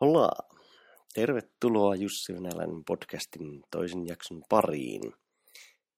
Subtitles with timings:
[0.00, 0.30] Hola!
[1.14, 5.02] Tervetuloa Jussi Venäläinen podcastin toisen jakson pariin.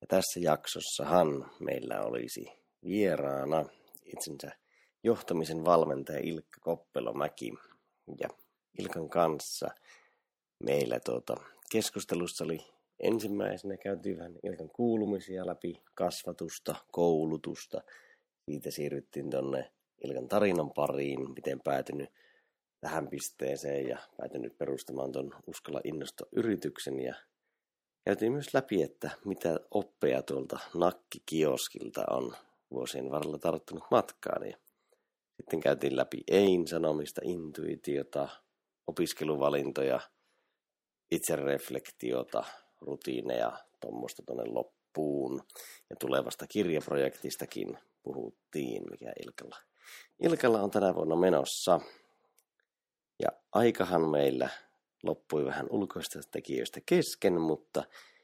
[0.00, 2.52] Ja tässä jaksossahan meillä olisi
[2.84, 3.64] vieraana
[4.04, 4.50] itsensä
[5.02, 7.52] johtamisen valmentaja Ilkka Koppelomäki.
[8.20, 8.28] Ja
[8.78, 9.68] Ilkan kanssa
[10.64, 11.34] meillä tuota,
[11.72, 12.58] keskustelussa oli
[13.00, 17.80] ensimmäisenä käytiin vähän Ilkan kuulumisia läpi, kasvatusta, koulutusta.
[18.50, 19.72] Siitä siirryttiin tuonne
[20.04, 22.10] Ilkan tarinan pariin, miten päätynyt
[22.80, 27.14] tähän pisteeseen ja päätynyt perustamaan tuon Uskalla innosta yrityksen ja
[28.04, 32.36] käytiin myös läpi, että mitä oppeja tuolta nakkikioskilta on
[32.70, 34.56] vuosien varrella tarttunut matkaan ja
[35.36, 38.28] sitten käytiin läpi ein sanomista, intuitiota,
[38.86, 40.00] opiskeluvalintoja,
[41.10, 42.44] itsereflektiota,
[42.80, 45.42] rutiineja, tuommoista tuonne loppuun.
[45.90, 49.56] Ja tulevasta kirjaprojektistakin puhuttiin, mikä Ilkalla,
[50.20, 51.80] Ilkalla on tänä vuonna menossa.
[53.22, 54.48] Ja aikahan meillä
[55.02, 57.82] loppui vähän ulkoista tekijöistä kesken, mutta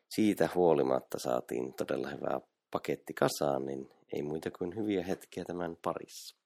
[0.09, 6.37] siitä huolimatta saatiin todella hyvää paketti kasaan, niin ei muita kuin hyviä hetkiä tämän parissa.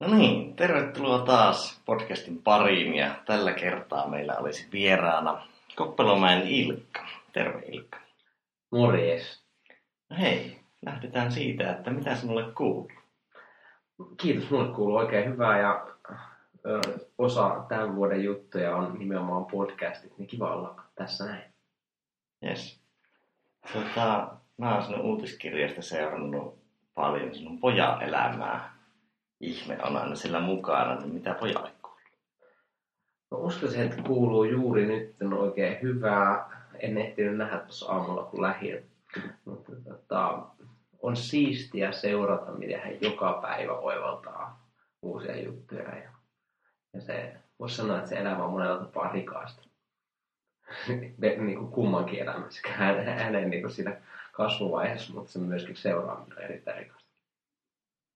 [0.00, 7.06] No niin, tervetuloa taas podcastin pariin ja tällä kertaa meillä olisi vieraana Koppelomäen Ilkka.
[7.32, 7.98] Terve Ilkka.
[8.72, 9.44] Morjes.
[10.10, 12.90] No hei, lähdetään siitä, että mitä sinulle kuuluu?
[14.16, 15.86] Kiitos, mulle kuuluu oikein hyvää ja
[16.66, 16.80] ö,
[17.18, 21.42] osa tämän vuoden juttuja on nimenomaan podcastit, niin kiva olla tässä näin.
[22.44, 22.80] Yes.
[23.72, 26.58] Tota, mä oon sinun uutiskirjasta seurannut
[26.94, 28.74] paljon sinun pojan elämää.
[29.40, 31.98] Ihme on aina sillä mukana, niin mitä pojalle kuuluu?
[33.30, 36.50] No uskoisin, että kuuluu juuri nyt on oikein hyvää.
[36.80, 38.90] En ehtinyt nähdä tuossa aamulla, kun lähdin.
[39.44, 40.46] Mutta tota,
[41.02, 44.68] on siistiä seurata, miten hän joka päivä oivaltaa
[45.02, 45.96] uusia juttuja.
[45.96, 46.10] Ja,
[46.94, 49.62] ja se, voisi sanoa, että se elämä on monella tapaa rikasta.
[50.88, 53.96] niin kuin kummankin elämässä, hänen, hänen niin kuin siinä
[54.32, 57.08] kasvuvaiheessa, mutta se myöskin seuraaminen on erittäin rikasta.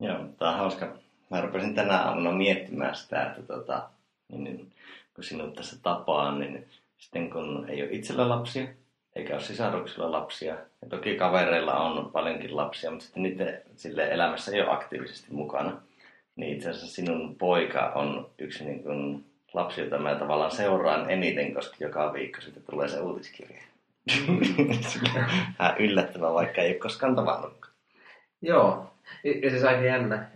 [0.00, 0.94] Joo, tämä on hauska.
[1.31, 3.91] Mä rupesin tänä aamuna miettimään sitä, että tota,
[4.28, 4.72] niin, niin,
[5.15, 8.66] kun sinut tässä tapaan, niin sitten kun ei ole itsellä lapsia,
[9.17, 14.53] eikä ole sisaruksilla lapsia, ja toki kavereilla on paljonkin lapsia, mutta sitten niiden sille elämässä
[14.53, 15.81] ei ole aktiivisesti mukana,
[16.37, 21.55] niin itse asiassa sinun poika on yksi niin kuin lapsi, jota mä tavallaan seuraan eniten,
[21.55, 23.62] koska joka viikko sitten tulee se uutiskirja.
[25.59, 27.71] Vähän yllättävää, vaikka ei ole koskaan tavannut.
[28.43, 28.93] Joo,
[29.43, 30.27] ja se aika jännä,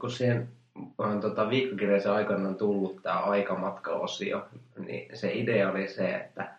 [0.00, 0.48] kun siihen
[0.98, 4.46] on tota, viikkokirjassa aikana on tullut tämä aikamatka-osio,
[4.86, 6.55] niin se idea oli se, että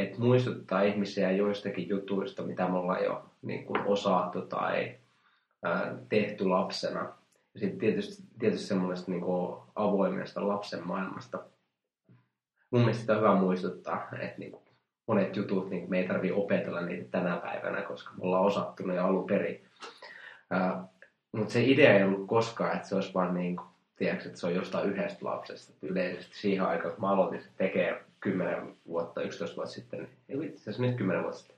[0.00, 4.94] et muistuttaa ihmisiä joistakin jutuista, mitä me ollaan jo niin kuin osattu tai
[5.62, 7.00] ää, tehty lapsena.
[7.54, 9.24] Ja sitten tietysti, tietysti semmoista niin
[9.74, 11.38] avoimesta lapsen maailmasta.
[12.70, 14.62] Mun mielestä sitä on hyvä muistuttaa, että niin kuin
[15.06, 18.98] monet jutut, niin me ei tarvitse opetella niitä tänä päivänä, koska me ollaan osattu ne
[18.98, 19.64] alun perin.
[21.32, 24.46] Mutta se idea ei ollut koskaan, että se olisi vaan niin kuin, tiedätkö, että se
[24.46, 25.72] on jostain yhdestä lapsesta.
[25.82, 30.82] Yleisesti siihen aikaan, kun mä aloitin tekee 10 vuotta, 11 vuotta sitten, ei itse asiassa
[30.82, 31.56] nyt 10 vuotta sitten.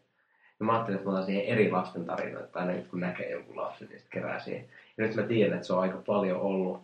[0.61, 3.57] Ja mä ajattelin, että mä otan siihen eri lasten tarinoita, aina nyt kun näkee jonkun
[3.57, 4.69] lapsen, niin sitten kerää siihen.
[4.97, 6.83] Ja nyt mä tiedän, että se on aika paljon ollut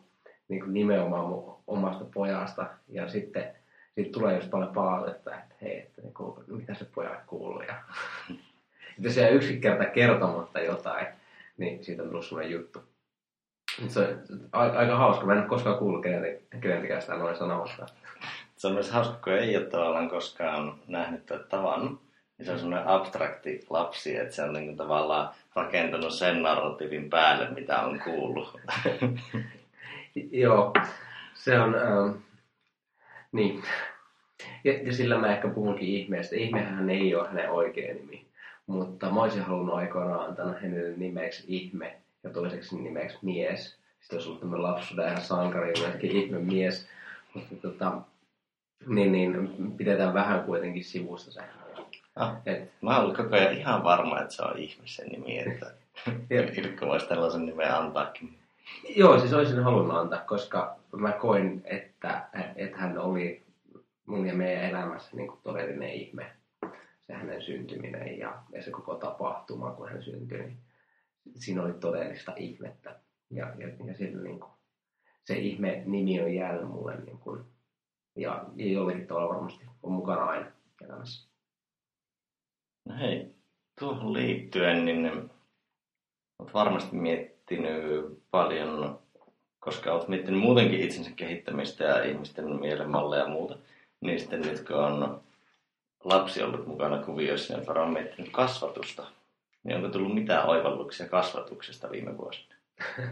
[0.49, 2.67] niin kuin nimenomaan mun omasta pojasta.
[2.89, 3.55] Ja sitten
[3.95, 7.63] siitä tulee just paljon palautetta, että hei, että niin kuin, mitä se pojalle kuuluu.
[7.63, 7.75] Ja
[8.99, 11.07] jos jää yksi kerta kertomatta jotain,
[11.57, 12.83] niin siitä on tullut sellainen juttu.
[13.89, 15.27] Se on aika hauska.
[15.27, 16.03] Mä en ole koskaan kuullut
[16.61, 17.87] keneltäkään sitä noin sanomasta.
[18.59, 22.01] Se on myös hauska, kun ei ole tavallaan koskaan nähnyt tai tavannut.
[22.39, 27.11] Niin se on semmoinen abstrakti lapsi, että se on niin kuin tavallaan rakentanut sen narratiivin
[27.11, 28.61] päälle, mitä on kuullut.
[30.33, 30.73] Joo,
[31.35, 31.75] se on...
[31.75, 32.17] Ähm,
[33.33, 33.63] niin.
[34.65, 36.37] Ja, ja sillä mä ehkä puhunkin ihmeestä.
[36.37, 38.27] Ihmehän ei ole hänen oikea nimi.
[38.67, 43.79] Mutta mä olisin halunnut aikoinaan antaa hänelle nimeksi ihme ja toiseksi nimeksi mies.
[44.01, 45.73] Sitten olisi ollut tämmöinen lapsuuden ihan sankari,
[46.03, 46.89] ihme mies.
[47.35, 47.93] Mutta tota,
[48.87, 51.41] niin, niin pidetään vähän kuitenkin sivusta se.
[52.17, 55.75] Ah, Et, mä olen koko ajan ihan varma, että se on ihmisen nimi, että
[56.59, 58.39] Ilkka voisi tällaisen nimen antaakin.
[58.97, 63.43] Joo, siis olisin halunnut antaa, koska mä koin, että, että hän oli
[64.07, 66.27] mun ja meidän elämässä niin kuin todellinen ihme.
[67.07, 70.59] Se hänen syntyminen ja, ja se koko tapahtuma, kun hän syntyi, niin
[71.35, 73.01] siinä oli todellista ihmettä.
[73.31, 74.53] Ja, ja, ja sillä niin kuin,
[75.25, 77.45] se ihme nimi on jäänyt mulle niin kuin,
[78.21, 80.47] ja, ja jollakin tavalla varmasti on mukana aina
[80.85, 81.29] elämässä.
[82.85, 83.35] No hei,
[83.81, 85.31] tuohon liittyen, niin
[86.39, 88.99] olet varmasti miettinyt paljon
[89.61, 93.59] koska olet miettinyt muutenkin itsensä kehittämistä ja ihmisten mielenmalleja ja muuta,
[94.01, 95.21] niin sitten nyt kun on
[96.05, 99.07] lapsi ollut mukana kuvioissa, niin on varmaan miettinyt kasvatusta.
[99.65, 102.55] Niin onko tullut mitään oivalluksia kasvatuksesta viime vuosina?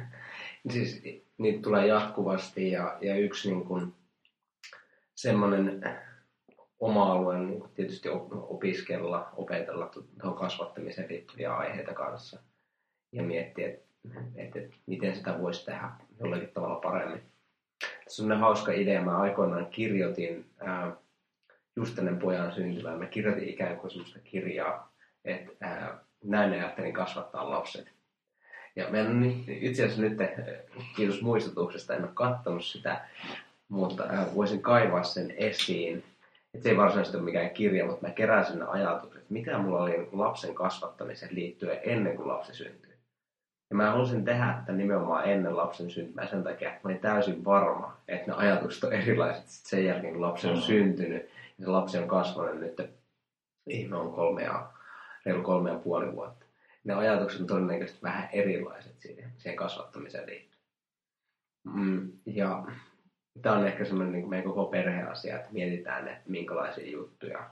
[0.72, 1.02] siis
[1.38, 3.94] niitä tulee jatkuvasti ja, ja yksi niin kuin,
[5.16, 5.82] semmoinen
[6.80, 12.40] oma alueen niin tietysti opiskella, opetella tuohon kasvattamiseen liittyviä aiheita kanssa
[13.12, 13.86] ja miettiä, että,
[14.36, 15.90] että, että miten sitä voisi tehdä
[16.20, 17.22] jollakin tavalla paremmin.
[18.04, 19.02] Tässä on hauska idea.
[19.02, 20.96] Mä aikoinaan kirjoitin ää,
[21.76, 24.92] just ennen pojan syntyvää, mä kirjoitin ikään kuin sellaista kirjaa,
[25.24, 27.92] että ää, näin ajattelin kasvattaa lapset.
[28.76, 30.18] Ja mä en itse asiassa nyt,
[30.96, 33.08] kiitos muistutuksesta, en ole katsonut sitä,
[33.68, 36.04] mutta ää, voisin kaivaa sen esiin.
[36.54, 39.82] Et se ei varsinaisesti ole mikään kirja, mutta mä keräsin ne ajatukset, että mitä mulla
[39.82, 42.92] oli lapsen kasvattamiseen liittyen ennen kuin lapsi syntyi.
[43.70, 47.44] Ja mä halusin tehdä että nimenomaan ennen lapsen syntymää sen takia, että mä olin täysin
[47.44, 50.60] varma, että ne ajatukset on erilaiset sit sen jälkeen, kun lapsi on mm.
[50.60, 51.22] syntynyt
[51.58, 52.80] ja se lapsi on kasvanut nyt
[53.66, 54.70] ihme on kolme ja,
[55.24, 56.46] reilu kolme ja puoli vuotta.
[56.84, 60.62] Ne ajatukset on todennäköisesti vähän erilaiset siihen, siihen kasvattamiseen liittyen.
[61.64, 62.64] Mm, ja
[63.42, 67.50] tämä on ehkä semmoinen niin meidän koko perheasia, että mietitään, että minkälaisia juttuja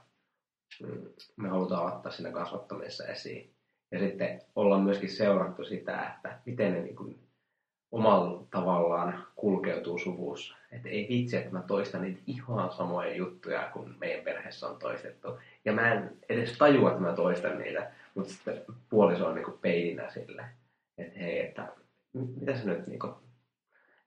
[0.83, 1.01] mm,
[1.37, 3.51] me halutaan ottaa siinä kasvattamisessa esiin.
[3.91, 7.19] Ja sitten ollaan myöskin seurattu sitä, että miten ne niin kuin
[7.91, 10.55] omalla tavallaan kulkeutuu suvussa.
[10.71, 15.27] Että ei vitsi, että mä toistan niitä ihan samoja juttuja kuin meidän perheessä on toistettu.
[15.65, 19.57] Ja mä en edes tajua, että mä toistan niitä, mutta sitten puoliso on niin kuin
[19.61, 20.45] peilinä sille.
[20.97, 21.67] Että hei, että
[22.13, 23.13] mitä se nyt niin kuin,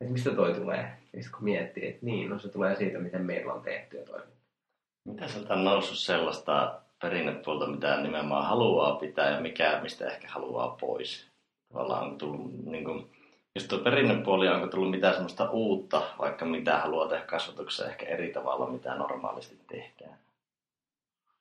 [0.01, 0.99] että mistä toi tulee?
[1.13, 4.05] Ja sitten kun miettii, että niin, no se tulee siitä, miten meillä on tehty ja
[4.05, 4.37] toimittu.
[5.05, 10.77] Mitä sieltä on noussut sellaista perinnepuolta, mitä nimenomaan haluaa pitää ja mikä, mistä ehkä haluaa
[10.81, 11.29] pois?
[11.73, 13.11] Tavallaan on tullut, niin kuin,
[13.55, 18.33] jos tuo perinnepuoli, onko tullut mitään sellaista uutta, vaikka mitä haluaa tehdä kasvatuksessa ehkä eri
[18.33, 20.19] tavalla, mitä normaalisti tehdään?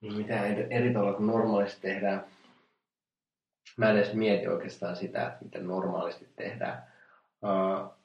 [0.02, 2.26] Niin mitä eri tavalla kuin normaalisti tehdään?
[3.78, 6.84] Mä en edes mieti oikeastaan sitä, että miten normaalisti tehdään.
[7.42, 7.97] Uh,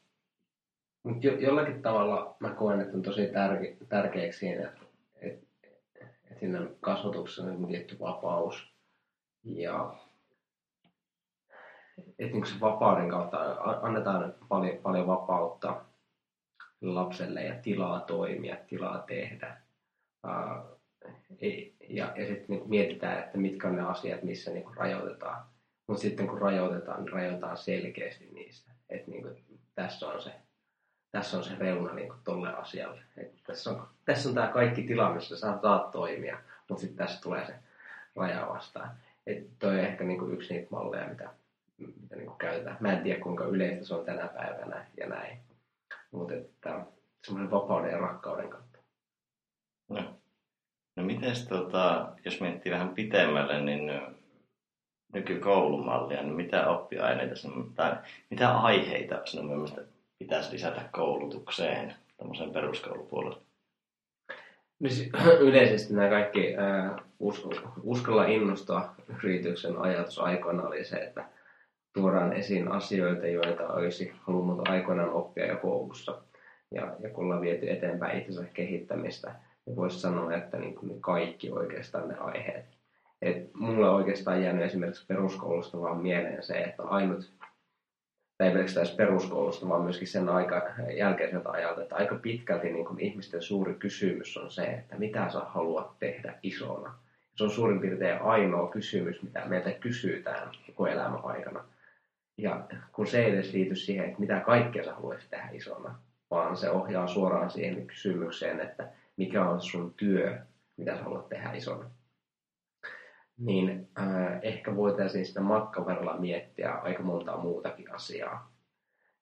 [1.03, 4.87] mutta jo, jollakin tavalla mä koen, että on tosi tärke, tärkeäksi siinä, että,
[5.21, 5.69] että,
[6.01, 8.73] että siinä kasvatuksessa on tietty vapaus.
[9.45, 9.95] Ja
[12.19, 13.39] että niin se vapauden kautta
[13.83, 15.85] annetaan paljon, paljon vapautta
[16.81, 19.57] lapselle ja tilaa toimia, tilaa tehdä.
[20.27, 20.81] Uh,
[21.89, 25.47] ja, ja sitten niin mietitään, että mitkä on ne asiat, missä niin rajoitetaan.
[25.87, 28.73] Mutta sitten kun rajoitetaan, niin rajoitetaan selkeästi niistä.
[28.91, 29.45] Että niin
[29.75, 30.33] tässä on se
[31.13, 33.03] tässä on se reuna niin tolle asialle.
[33.17, 36.39] Et tässä, on, tässä on tämä kaikki tila, missä sä saat toimia,
[36.69, 37.55] mutta sitten tässä tulee se
[38.17, 38.91] raja vastaan.
[39.27, 41.31] Et toi on ehkä niin yksi niitä malleja, mitä,
[41.79, 42.77] mitä niin käytetään.
[42.81, 45.39] Mä en tiedä, kuinka yleistä se on tänä päivänä ja näin.
[46.11, 46.81] Mutta että
[47.25, 48.79] semmoinen vapauden ja rakkauden kautta.
[49.89, 50.15] No,
[50.97, 53.91] no miten tota, jos miettii vähän pitemmälle, niin
[55.13, 57.35] nykykoulumallia, niin mitä oppiaineita,
[57.75, 57.97] tai
[58.31, 59.83] mitä aiheita sinun mielestä
[60.23, 63.43] pitäisi lisätä koulutukseen tämmöisen peruskoulupuolelle?
[64.89, 65.11] Siis,
[65.49, 67.49] yleisesti nämä kaikki äh, us,
[67.83, 71.25] uskalla innostaa yrityksen ajatus aikoina oli se, että
[71.93, 76.23] tuodaan esiin asioita, joita olisi halunnut aikoinaan oppia jo koulussa.
[76.71, 79.35] Ja, ja kun ollaan viety eteenpäin itsensä kehittämistä,
[79.67, 82.65] niin voisi sanoa, että niin kuin kaikki oikeastaan ne aiheet.
[83.23, 87.33] Et mulle oikeastaan jäänyt esimerkiksi peruskoulusta vaan mieleen se, että ainut
[88.43, 90.63] tai ei pelkästään peruskoulusta, vaan myöskin sen aika
[90.97, 95.41] jälkeiseltä ajalta, että aika pitkälti niin kuin ihmisten suuri kysymys on se, että mitä sä
[95.41, 96.95] haluat tehdä isona.
[97.35, 101.65] Se on suurin piirtein ainoa kysymys, mitä meiltä kysytään koko elämän aikana.
[102.39, 105.95] Ja kun se ei edes liity siihen, että mitä kaikkea sä haluaisit tehdä isona,
[106.31, 110.39] vaan se ohjaa suoraan siihen kysymykseen, että mikä on sun työ,
[110.77, 111.85] mitä sä haluat tehdä isona
[113.43, 118.53] niin äh, ehkä voitaisiin sitä matkan varrella miettiä aika montaa muutakin asiaa.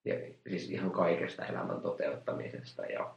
[0.04, 0.14] Ja,
[0.48, 3.14] siis ihan kaikesta elämän toteuttamisesta ja,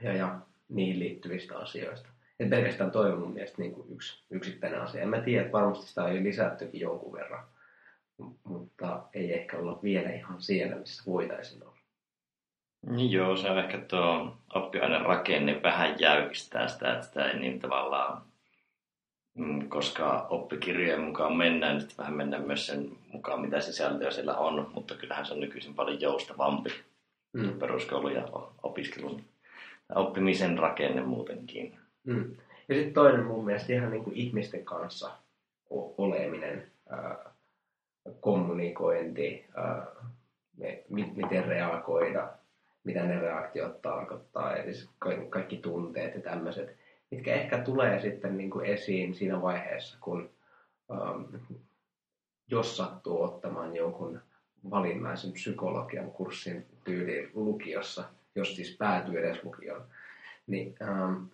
[0.00, 2.08] ja, ja niihin liittyvistä asioista.
[2.40, 5.02] Et pelkästään toi on mun mielestä niin kuin yksi yksittäinen asia.
[5.02, 7.44] En mä tiedä, että varmasti sitä on lisättykin jonkun verran,
[8.44, 11.78] mutta ei ehkä olla vielä ihan siellä, missä voitaisiin olla.
[12.86, 17.60] Niin joo, se on ehkä tuo oppiainen rakenne vähän jäykistää sitä, että sitä ei niin
[17.60, 18.22] tavallaan
[19.68, 24.94] koska oppikirjojen mukaan mennään, nyt vähän mennään myös sen mukaan, mitä sisältöä siellä on, mutta
[24.94, 26.70] kyllähän se on nykyisin paljon joustavampi
[27.32, 27.58] mm.
[27.58, 28.28] peruskoulu ja
[28.62, 29.24] opiskelun
[29.94, 31.78] oppimisen rakenne muutenkin.
[32.04, 32.36] Mm.
[32.68, 35.10] Ja sitten toinen mun mielestä ihan niin kuin ihmisten kanssa
[35.98, 37.30] oleminen, ää,
[38.20, 39.86] kommunikointi, ää,
[40.56, 42.28] me, mi, miten reagoida,
[42.84, 46.76] mitä ne reaktiot tarkoittaa, eli kaikki, kaikki tunteet ja tämmöiset,
[47.10, 50.30] mitkä ehkä tulee sitten niin kuin esiin siinä vaiheessa, kun
[50.88, 51.40] um,
[52.48, 54.20] jos sattuu ottamaan jonkun
[54.70, 59.82] valinnaisen psykologian kurssin tyyliin lukiossa, jos siis päätyy edes lukioon,
[60.46, 61.28] niin, um,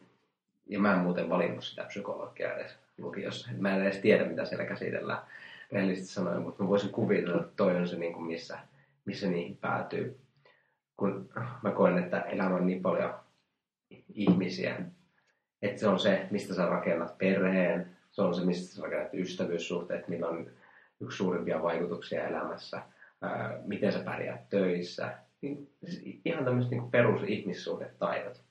[0.67, 3.50] ja mä en muuten valinnut sitä psykologiaa edes lukiossa.
[3.59, 5.23] Mä en edes tiedä, mitä siellä käsitellään
[5.73, 8.59] rehellisesti sanoen, mutta mä voisin kuvitella, että toi on se, niin kuin missä,
[9.05, 10.19] missä niihin päätyy.
[10.97, 11.31] Kun
[11.62, 13.15] mä koen, että elämä on niin paljon
[14.15, 14.77] ihmisiä,
[15.62, 20.09] että se on se, mistä sä rakennat perheen, se on se, mistä sä rakennat ystävyyssuhteet,
[20.09, 20.50] millä on
[21.00, 22.83] yksi suurimpia vaikutuksia elämässä,
[23.23, 25.19] ää, miten sä pärjäät töissä.
[25.40, 28.43] Niin, siis ihan tämmöiset niin perusihmissuhdetaidot.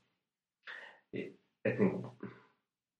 [1.66, 2.04] Et niin,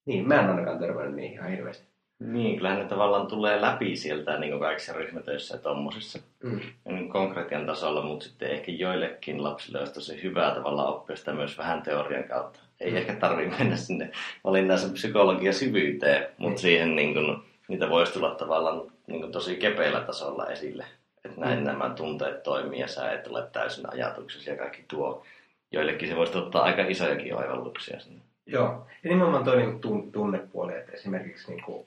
[0.06, 1.90] niin, mä en ainakaan törmännyt niihin ihan hirveästi.
[2.20, 6.20] Niin, kyllä ne tavallaan tulee läpi sieltä niin kaikissa ryhmätöissä ja tommosissa.
[6.44, 6.60] Mm.
[6.86, 11.58] Niin konkretian tasolla, mutta sitten ehkä joillekin lapsille olisi tosi hyvää tavalla oppia sitä myös
[11.58, 12.69] vähän teorian kautta.
[12.80, 14.12] Ei ehkä tarvitse mennä sinne
[14.44, 20.02] valinnaisen psykologian syvyyteen, mutta siihen niin kuin, niitä voisi tulla tavallaan niin kuin tosi kepeillä
[20.02, 20.86] tasolla esille.
[21.26, 21.66] Että näin mm.
[21.66, 25.26] nämä tunteet toimii ja sä et ole täysin ajatuksesi ja kaikki tuo.
[25.72, 28.22] Joillekin se voisi ottaa aika isojakin oivalluksia sinne.
[28.46, 29.82] Joo, ja nimenomaan toi niin
[30.12, 31.86] tunnepuoli, että esimerkiksi niin kuin,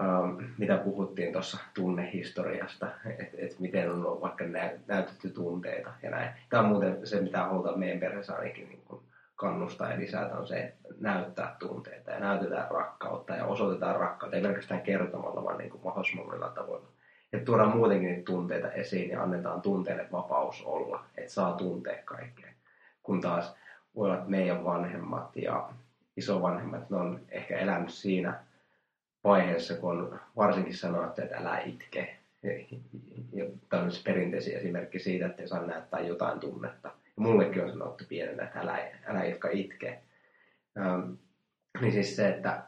[0.00, 2.86] ähm, mitä puhuttiin tuossa tunnehistoriasta,
[3.18, 4.44] että et miten on vaikka
[4.86, 6.30] näytetty tunteita ja näin.
[6.48, 9.02] Tämä on muuten se, mitä halutaan meidän perheessä ainakin niin kuin
[9.38, 14.42] kannustaa ja lisätä, on se, että näyttää tunteita ja näytetään rakkautta ja osoitetaan rakkautta, ei
[14.42, 16.88] pelkästään kertomalla, vaan niin kuin mahdollisimman monilla tavoilla.
[17.32, 22.52] Että tuodaan muutenkin niitä tunteita esiin ja annetaan tunteille vapaus olla, että saa tuntea kaikkea.
[23.02, 23.54] Kun taas
[23.96, 25.68] voi olla, että meidän vanhemmat ja
[26.16, 28.34] isovanhemmat, ne on ehkä elänyt siinä
[29.24, 32.16] vaiheessa, kun varsinkin sanoitte, että älä itke.
[33.32, 36.90] Ja tämmöisiä perinteisiä esimerkki siitä, että ei saa näyttää jotain tunnetta.
[37.18, 39.98] Ja mullekin on sanottu pienenä, että älä, älä jotka itke.
[40.78, 41.12] Ähm,
[41.80, 42.62] niin siis se, että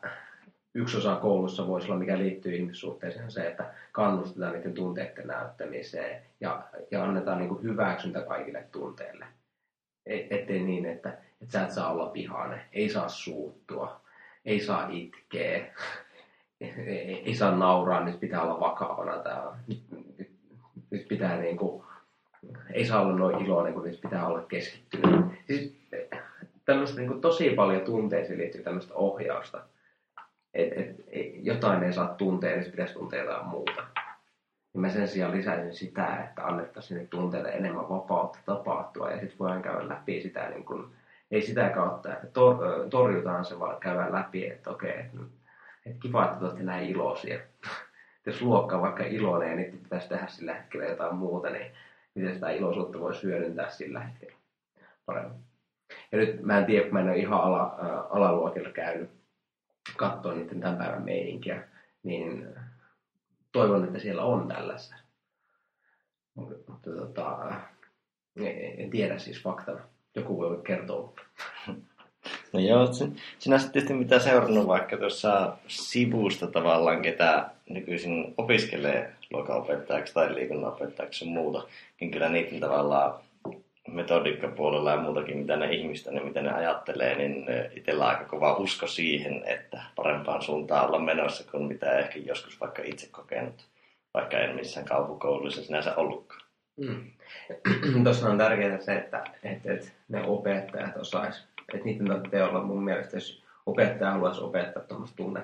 [0.75, 6.23] yksi osa koulussa voisi olla, mikä liittyy ihmissuhteeseen, on se, että kannustetaan niiden tunteiden näyttämiseen
[6.41, 9.27] ja, ja annetaan niin kuin hyväksyntä kaikille tunteille.
[10.07, 11.09] E, ettei niin, että,
[11.41, 14.01] että sä et saa olla vihainen, ei saa suuttua,
[14.45, 15.67] ei saa itkeä,
[16.61, 19.19] ei, ei saa nauraa, nyt pitää olla vakavana.
[19.19, 19.43] Tää.
[19.69, 19.83] Nyt,
[20.19, 20.31] nyt,
[20.91, 21.85] nyt pitää niin kuin,
[22.73, 25.27] ei saa olla noin iloinen, kun nyt pitää olla keskittynyt.
[25.47, 25.77] Siis
[26.65, 29.65] tämmöistä niin tosi paljon tunteisiin liittyy tämmöistä ohjausta.
[30.55, 33.83] Että et, et, jotain ei saa tuntea, niin se pitäisi tuntea jotain muuta
[34.73, 39.39] niin mä sen sijaan lisäisin sitä, että annettaisiin sinne tunteille enemmän vapautta tapahtua ja sitten
[39.39, 40.93] voidaan käydä läpi sitä niin kun,
[41.31, 42.57] ei sitä kautta, että tor,
[42.91, 45.17] torjutaan se, vaan käydään läpi, että okei, että,
[45.87, 47.39] että kiva, että te olette näin iloisia.
[48.27, 51.73] jos luokka on vaikka iloinen ja niitä pitäisi tehdä sillä hetkellä jotain muuta, niin
[52.15, 54.37] miten sitä iloisuutta voi hyödyntää sillä hetkellä
[55.07, 55.41] paremmin.
[56.13, 59.11] Ja nyt mä en tiedä, kun mä en ole ihan ala, ä, alaluokilla käynyt
[59.97, 61.69] katsoa niiden tämän päivän meininkiä,
[62.03, 62.49] niin
[63.53, 64.95] toivon, että siellä on tällaista.
[66.35, 67.53] Mutta tota,
[68.79, 69.81] en tiedä siis faktana.
[70.15, 71.13] Joku voi kertoa.
[72.53, 72.87] No joo,
[73.39, 81.25] sinä sitten tietysti mitä seurannut vaikka tuossa sivusta tavallaan, ketä nykyisin opiskelee luokanopettajaksi tai liikunnanopettajaksi
[81.25, 81.67] ja muuta,
[82.01, 83.21] niin kyllä niiden tavallaan
[83.89, 87.47] metodikkapuolella ja muutakin, mitä ne ihmistä, niin mitä ne ajattelee, niin
[87.77, 92.83] itsellä aika kova usko siihen, että parempaan suuntaan olla menossa kuin mitä ehkä joskus vaikka
[92.85, 93.67] itse kokenut,
[94.15, 96.43] vaikka en missään kaupukoulussa sinänsä ollutkaan.
[96.77, 97.11] Mm.
[98.05, 101.45] Tuossa on tärkeää se, että, että, että ne opettajat osais,
[101.75, 105.43] että niiden tarvitsee olla mun mielestä, jos opettaja haluaisi opettaa tuommoista tunne,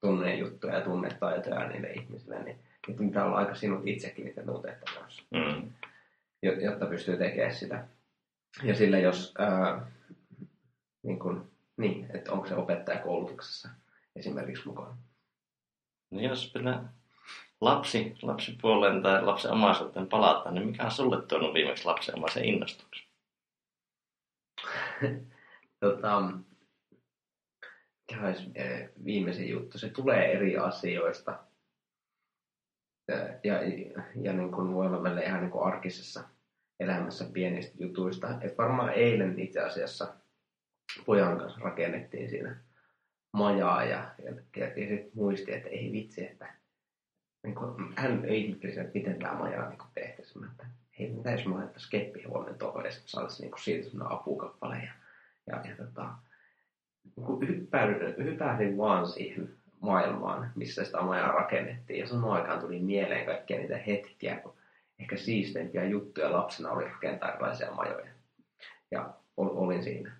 [0.00, 5.22] tunnejuttuja ja tunnetaitoja niille ihmisille, niin niiden pitää olla aika sinut itsekin niiden tunteiden kanssa.
[5.30, 5.72] Mm
[6.42, 7.88] jotta pystyy tekemään sitä.
[8.62, 9.90] Ja sillä jos, ää,
[11.02, 13.68] niin, kun, niin, että onko se opettaja koulutuksessa
[14.16, 14.96] esimerkiksi mukana.
[16.10, 16.92] No jos pitää
[17.60, 23.06] lapsi, lapsipuolen tai lapsen omaisuuteen palata, niin mikä on sulle tuonut viimeksi lapsen omaisen innostuksen?
[25.80, 26.22] tota,
[28.10, 28.50] mikä olisi
[29.04, 29.78] viimeisin juttu?
[29.78, 31.45] Se tulee eri asioista.
[33.08, 33.60] Ja, ja,
[34.22, 36.24] ja niin kuin voi olla meille ihan niin kuin arkisessa
[36.80, 38.38] elämässä pienistä jutuista.
[38.40, 40.14] Et varmaan eilen itse asiassa
[41.06, 42.56] pojan kanssa rakennettiin siinä
[43.32, 46.54] majaa ja, ja, ja sitten muisti, että ei vitsi, että
[47.42, 50.44] niin kuin, hän ei ihmetteli, että miten tämä maja niin tehtäisiin.
[50.44, 50.66] Että
[50.98, 54.76] hei, mitä jos me laitettaisiin keppihevonen tuohon ja sitten saataisiin niin siitä sellainen apukappale.
[54.76, 54.92] Ja,
[55.46, 56.14] ja, ja tota,
[57.16, 59.48] niin hyppäydin, hypähdin vaan siihen
[59.86, 62.00] maailmaan, missä sitä majaa rakennettiin.
[62.00, 64.54] Ja samaan aikaan tuli mieleen kaikkia niitä hetkiä, kun
[64.98, 68.10] ehkä siisteimpiä juttuja lapsena oli rakentaa erilaisia majoja.
[68.90, 70.12] Ja olin siinä.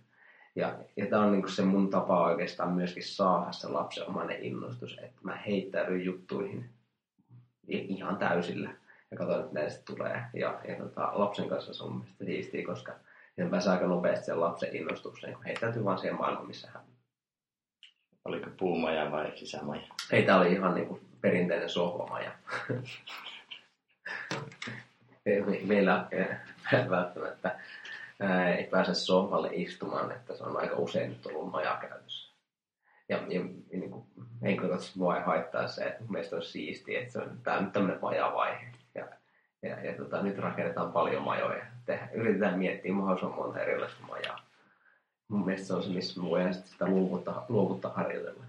[0.56, 5.20] Ja, ja tämä on niinku se mun tapa oikeastaan myöskin saada se lapsenomainen innostus, että
[5.22, 6.70] mä heittäydyn juttuihin
[7.68, 8.70] ihan täysillä
[9.10, 10.22] ja katson, että näistä tulee.
[10.34, 12.92] Ja, ja tota, lapsen kanssa se on mun mielestä siistiä, koska
[13.36, 16.82] sen pääsee aika nopeasti sen lapsen innostukseen, kun heittäytyy vaan siihen maailmaan, missä hän
[18.26, 19.82] Oliko puumaja vai sisämaja?
[20.12, 22.30] Ei, tämä oli ihan niinku perinteinen sohvamaja.
[25.66, 26.06] Meillä
[26.90, 27.58] välttämättä
[28.56, 32.34] ei pääse sohvalle istumaan, että se on aika usein nyt ollut maja käytössä.
[33.08, 33.40] Ja, ja
[33.72, 34.04] niin kuin,
[34.42, 37.98] henkilökohtaisesti mua ei haittaa se, että meistä on siistiä, että se on tämä nyt tämmöinen
[38.02, 38.66] majavaihe.
[38.94, 39.06] Ja,
[39.62, 41.64] ja, ja tota, nyt rakennetaan paljon majoja.
[41.84, 44.45] Tehdään, yritetään miettiä mahdollisimman monta erilaista majaa.
[45.28, 48.44] Mun mielestä se on se, missä me voidaan sitä luovuttaa, luovuttaa harjoitella.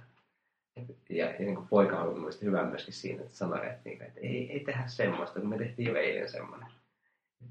[1.09, 4.19] Ja, ja niin kuin poika on mielestäni hyvä myöskin siinä, että sanoi, että, niin, että
[4.19, 6.69] ei, ei tehdä semmoista, kun me tehtiin jo eilen semmoinen.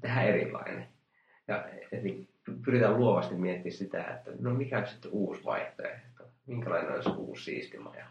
[0.01, 0.87] Tehdään erilainen.
[1.47, 2.27] Ja eli
[2.65, 7.77] pyritään luovasti miettimään sitä, että no mikä on sitten uusi vaihtoehto, minkälainen olisi uusi siisti
[7.77, 8.05] maja.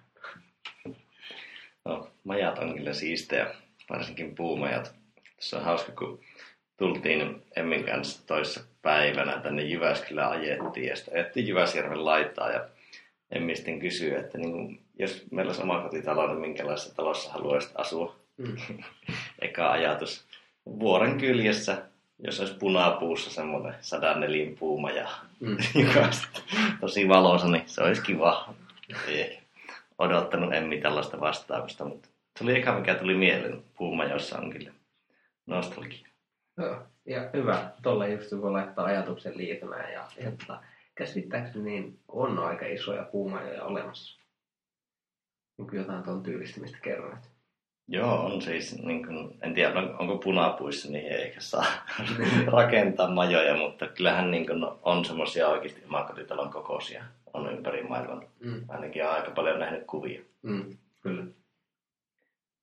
[1.85, 3.55] No, majat on kyllä siistejä,
[3.91, 4.95] varsinkin puumajat.
[5.41, 6.21] Se on hauska, kun
[6.77, 12.65] tultiin Emmin kanssa toissa päivänä tänne Jyväskylään ajettiin ja sitten ajettiin Jyväsjärven laitaa ja
[13.31, 18.17] Emmi sitten kysyy, että niin kuin, jos meillä olisi omakotitalo, niin minkälaisessa talossa haluaisit asua?
[18.37, 18.57] Mm.
[19.43, 20.25] Eka ajatus.
[20.67, 21.83] Vuoren kyljessä
[22.19, 25.09] jos olisi punapuussa semmoinen sadan nelin puumaja,
[25.41, 25.57] mm.
[25.85, 26.29] joka olisi
[26.81, 28.55] tosi valoisa, niin se olisi kiva.
[29.09, 29.39] Ei
[29.99, 33.63] odottanut Emmi tällaista vastausta, mutta se oli eka mikä tuli mieleen.
[33.79, 34.71] Puumajossa on kyllä
[35.47, 36.06] nostalgia.
[36.59, 37.71] Joo, ja hyvä.
[37.83, 40.63] Tuolla just voi laittaa ajatuksen liitymään ja, ja tota,
[40.95, 44.23] käsittääkseni niin on aika isoja puumajoja olemassa.
[45.59, 47.31] Niin jotain tuon tyylistä, mistä kerroit.
[47.89, 51.67] Joo, on siis, niin kuin, en tiedä onko punapuissa, niin ei ehkä saa
[52.47, 57.05] rakentaa majoja, mutta kyllähän niin kuin, on semmoisia oikeasti omakotitalon kokoisia
[57.37, 58.27] on ympäri maailman.
[58.41, 58.65] Mm.
[58.69, 60.23] Ainakin on aika paljon nähnyt kuvia.
[60.43, 61.25] Mm, kyllä.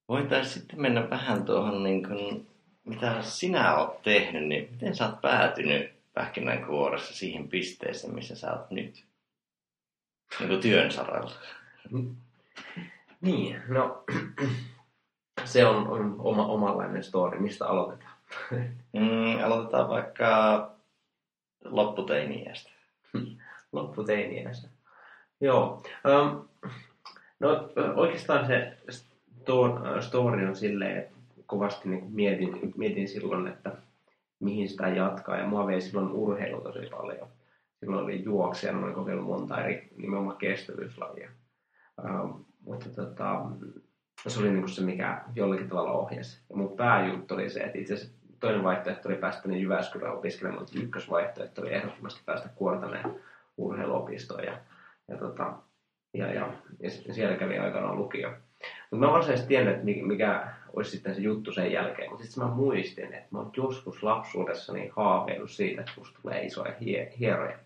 [0.10, 2.48] Voitaisiin sitten mennä vähän tuohon, niin kuin,
[2.86, 8.72] mitä sinä olet tehnyt, niin miten sä oot päätynyt pähkinänkuoressa siihen pisteeseen, missä sä oot
[8.72, 9.06] nyt?
[10.40, 11.32] Niin kuin työn saralla.
[13.22, 14.04] Niin, no
[15.46, 17.40] se on, on oma, omanlainen story.
[17.40, 18.14] Mistä aloitetaan?
[18.94, 20.72] Mm, aloitetaan vaikka
[21.66, 22.72] lopputeiniästä.
[23.72, 24.68] lopputeiniästä.
[25.42, 25.84] Joo.
[26.06, 26.48] Um,
[27.40, 28.78] no oikeastaan se
[30.02, 31.13] story on silleen, että
[31.54, 33.72] kovasti niin mietin, mietin silloin, että
[34.40, 35.38] mihin sitä jatkaa.
[35.38, 37.28] Ja mua vei silloin urheilu tosi paljon.
[37.80, 41.30] Silloin oli juoksija, mä olin kokeillut monta eri nimenomaan kestävyyslajia.
[42.04, 43.46] Um, mutta tota,
[44.28, 46.42] se oli niin se, mikä jollakin tavalla ohjasi.
[46.50, 50.62] Ja mun pääjuttu oli se, että itse asiassa toinen vaihtoehto oli päästä tänne Jyväskylään opiskelemaan,
[50.62, 53.16] mutta ykkösvaihtoehto oli ehdottomasti päästä Kuortaneen
[53.58, 54.44] urheiluopistoon.
[54.44, 54.58] Ja,
[55.08, 55.54] ja, tota,
[56.14, 58.30] ja, ja, ja siellä kävi aikanaan lukio.
[58.92, 62.10] Mutta mä varsinaisesti tiennyt, että mikä olisi sitten se juttu sen jälkeen.
[62.10, 66.74] Mutta sitten mä muistin, että mä oon joskus lapsuudessani haaveillut siitä, että musta tulee isoja
[66.82, 67.60] hie- hieroja.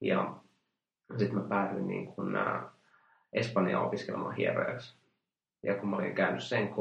[0.00, 0.34] Ja
[1.18, 2.62] sitten mä päädyin niin kun, äh,
[3.32, 4.96] Espanjaan opiskelemaan hierojaksi.
[5.62, 6.74] Ja kun mä olin käynyt sen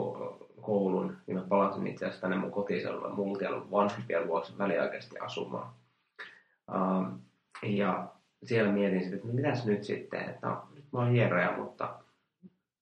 [0.62, 5.74] koulun, niin mä palasin itse asiassa tänne mun kotiseudulle Multian vanhempien luokse väliaikaisesti asumaan.
[6.76, 7.22] Um,
[7.64, 8.08] ja
[8.44, 12.00] siellä mietin sitten, että no mitäs nyt sitten, että no, nyt mä oon hieroja, mutta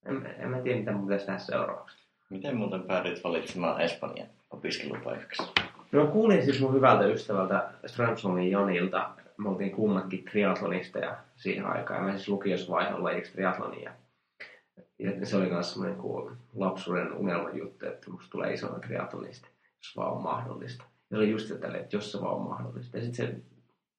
[0.06, 2.03] en, en mä tiedä, mitä mun pitäisi tehdä seuraavaksi.
[2.30, 5.42] Miten muuten päädyit valitsemaan Espanjan opiskelupaikaksi?
[5.92, 9.10] No kuulin siis mun hyvältä ystävältä Strömsholmin Janilta.
[9.38, 12.04] Me oltiin kummatkin triatlonisteja siihen aikaan.
[12.04, 13.92] Mä siis lukiossa vaihdon lajiksi triatlonia
[14.98, 19.96] ja se oli myös semmoinen kuin lapsuuden unelman juttu, että musta tulee isona triatlonista, jos
[19.96, 20.84] vaan on mahdollista.
[20.84, 22.96] Ja se oli just tälle, että jos se vaan on mahdollista.
[22.96, 23.36] Ja sitten se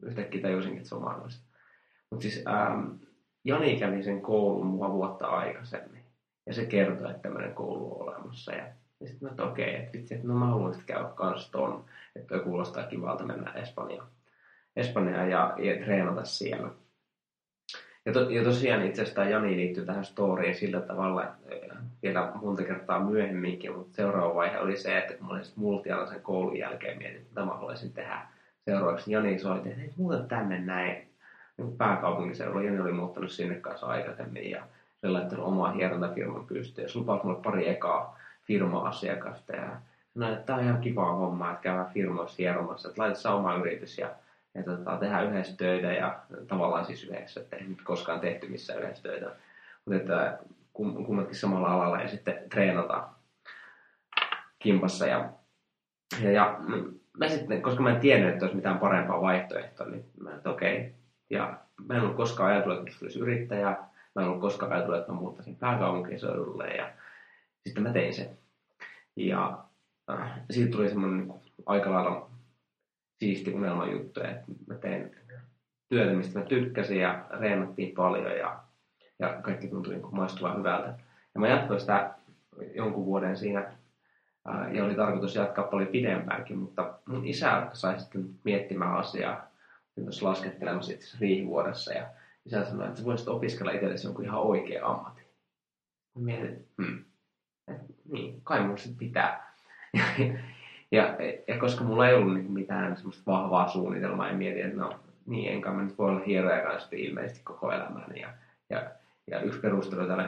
[0.04, 1.46] yhtäkkiä tajusinkin, että se on mahdollista.
[2.10, 2.92] Mutta siis ähm,
[3.44, 5.95] Jani kävi sen koulun mua vuotta aikaisemmin.
[6.46, 8.52] Ja se kertoi, että tämmöinen koulu on olemassa.
[8.52, 8.66] Ja,
[9.00, 11.52] ja sitten mä että okei, okay, että vitsi, että no mä haluan sitten käydä kans
[11.52, 11.86] ton.
[12.16, 14.08] Että toi kuulostaa kivalta mennä Espanjaan.
[14.76, 16.70] Espanjaan ja, ja treenata siellä.
[18.06, 22.32] Ja, to, ja tosiaan itse asiassa tämä Jani liittyy tähän storyin sillä tavalla, että vielä
[22.42, 26.98] monta kertaa myöhemminkin, mutta seuraava vaihe oli se, että kun mä olin multialaisen koulun jälkeen
[26.98, 28.22] mietin, mitä mä haluaisin tehdä
[28.66, 29.12] seuraavaksi.
[29.12, 31.10] Jani soitti, että muuta tänne näin
[31.58, 32.66] niin pääkaupunkiseudulla.
[32.66, 34.68] Jani oli muuttanut sinne kanssa aikaisemmin ja
[35.06, 36.90] se laittanut omaa hierontafirman pystyyn.
[36.90, 39.70] Se lupasi mulle pari ekaa firma-asiakasta ja
[40.14, 43.98] sanoi, että tämä on ihan kivaa hommaa, että käydään firmoissa hieromassa, että laitetaan oma yritys
[43.98, 44.10] ja
[44.56, 48.84] ja tota, tehdään yhdessä töitä ja tavallaan siis yhdessä, että ei nyt koskaan tehty missään
[48.84, 49.32] yhdessä töitä,
[49.86, 50.40] mutta että
[50.74, 53.10] kummatkin samalla alalla ja sitten treenata
[54.60, 55.30] kimpassa ja
[56.24, 56.60] Ja, ja
[57.18, 60.78] mä sitten, koska mä en tiennyt, että olisi mitään parempaa vaihtoehtoa, niin mä että okei.
[60.78, 60.92] Okay.
[61.30, 63.78] Ja mä en ollut koskaan ajatellut, että olisi yrittäjä.
[64.16, 66.68] Mä en ollut koskaan ajatellut, että mä muuttaisin pääkaupunkiseudulle.
[66.68, 66.92] Ja
[67.66, 68.38] sitten mä tein sen.
[69.16, 69.64] Ja
[70.10, 72.30] äh, siitä tuli semmoinen niin aika lailla
[73.20, 75.16] siisti unelman juttu, että mä tein
[75.90, 78.64] työtä, mistä mä tykkäsin ja reenattiin paljon ja,
[79.20, 80.88] ja kaikki tuntui niin maistuvan hyvältä.
[81.34, 82.14] Ja mä jatkoin sitä
[82.76, 83.72] jonkun vuoden siinä
[84.74, 89.48] ja oli tarkoitus jatkaa paljon pidempäänkin, mutta mun isä sai sitten miettimään asiaa,
[89.96, 92.08] tuossa laskettelemassa itse riihivuodessa ja
[92.46, 95.22] isä sanoi, että voisit opiskella itsellesi jonkun ihan oikea ammatti.
[96.18, 97.06] Mietin, että hmm,
[97.68, 97.82] et,
[98.12, 99.54] niin, kai mun sitten pitää.
[99.94, 100.04] ja,
[100.92, 105.00] ja, ja, koska mulla ei ollut niin mitään semmoista vahvaa suunnitelmaa, en mietin, että no
[105.26, 108.22] niin, enkä mä nyt voi olla hieroja kanssa ilmeisesti koko elämäni.
[108.22, 108.30] Ja,
[108.70, 108.92] ja,
[109.32, 110.24] ja yksi perustelu tälle,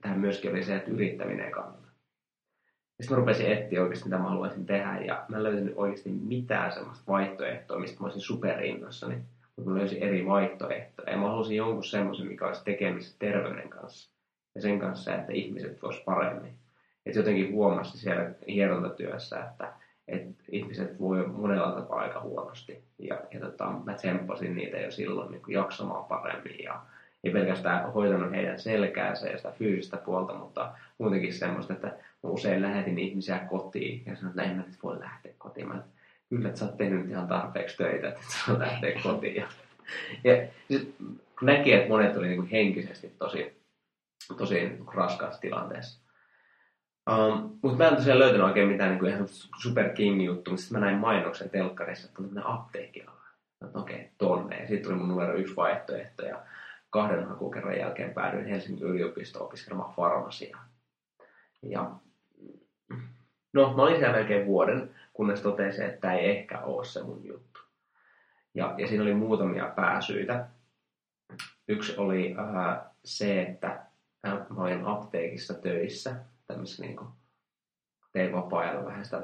[0.00, 1.90] tähän myöskin oli se, että yrittäminen kannattaa.
[3.00, 7.12] Sitten mä rupesin etsiä oikeasti, mitä mä haluaisin tehdä, ja mä löysin oikeasti mitään semmoista
[7.12, 9.18] vaihtoehtoa, mistä mä olisin superinnossani.
[9.56, 14.16] Mutta löysin eri vaihtoehtoja, ja mä halusin jonkun semmoisen, mikä olisi tekemistä terveyden kanssa,
[14.54, 16.54] ja sen kanssa, että ihmiset vois paremmin.
[17.06, 19.72] Et jotenkin huomasi siellä hierontatyössä, että
[20.08, 22.84] että ihmiset voi monella tapaa aika huonosti.
[22.98, 26.82] Ja, ja tota, mä tsemppasin niitä jo silloin niin jaksamaan paremmin ja
[27.24, 31.92] ei pelkästään hoitanut heidän selkäänsä ja sitä fyysistä puolta, mutta muutenkin semmoista, että
[32.22, 35.68] usein lähetin ihmisiä kotiin ja sanoin, että en mä nyt voi lähteä kotiin.
[35.68, 35.82] Mä,
[36.28, 39.36] kyllä, että sä oot tehnyt ihan tarpeeksi töitä, että sä lähteä kotiin.
[39.36, 39.46] Ja,
[40.24, 43.62] ja sit, kun näki, että monet oli niin henkisesti tosi,
[44.38, 46.06] tosi niin raskaassa tilanteessa,
[47.10, 49.28] Um, mutta mä en tosiaan löytänyt oikein mitään niin kuin ihan
[49.62, 53.20] super king juttu, mutta sitten mä näin mainoksen telkkarissa, että on apteekkiala.
[53.74, 54.56] Okei, okay, tonne.
[54.56, 56.42] Ja sitten tuli mun numero yksi vaihtoehto ja
[56.90, 60.68] kahden hakukerran jälkeen päädyin Helsingin yliopistoon opiskelemaan farmasiaa.
[61.62, 61.90] Ja
[63.52, 67.60] no, mä olin siellä melkein vuoden, kunnes totesin, että ei ehkä ole se mun juttu.
[68.54, 70.48] Ja, ja siinä oli muutamia pääsyitä.
[71.68, 73.86] Yksi oli äh, se, että
[74.26, 77.08] äh, mä olin apteekissa töissä tämmöisessä niin kuin,
[78.12, 79.22] tein vapaa-ajalla vähän sitä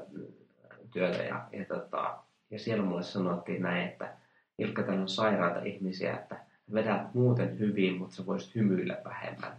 [0.92, 2.18] työtä ja, ja, tota,
[2.50, 4.16] ja siellä mulle sanottiin näin, että
[4.58, 9.56] Ilkka, täällä on sairaita ihmisiä, että vedät muuten hyvin, mutta sä voisit hymyillä vähemmän.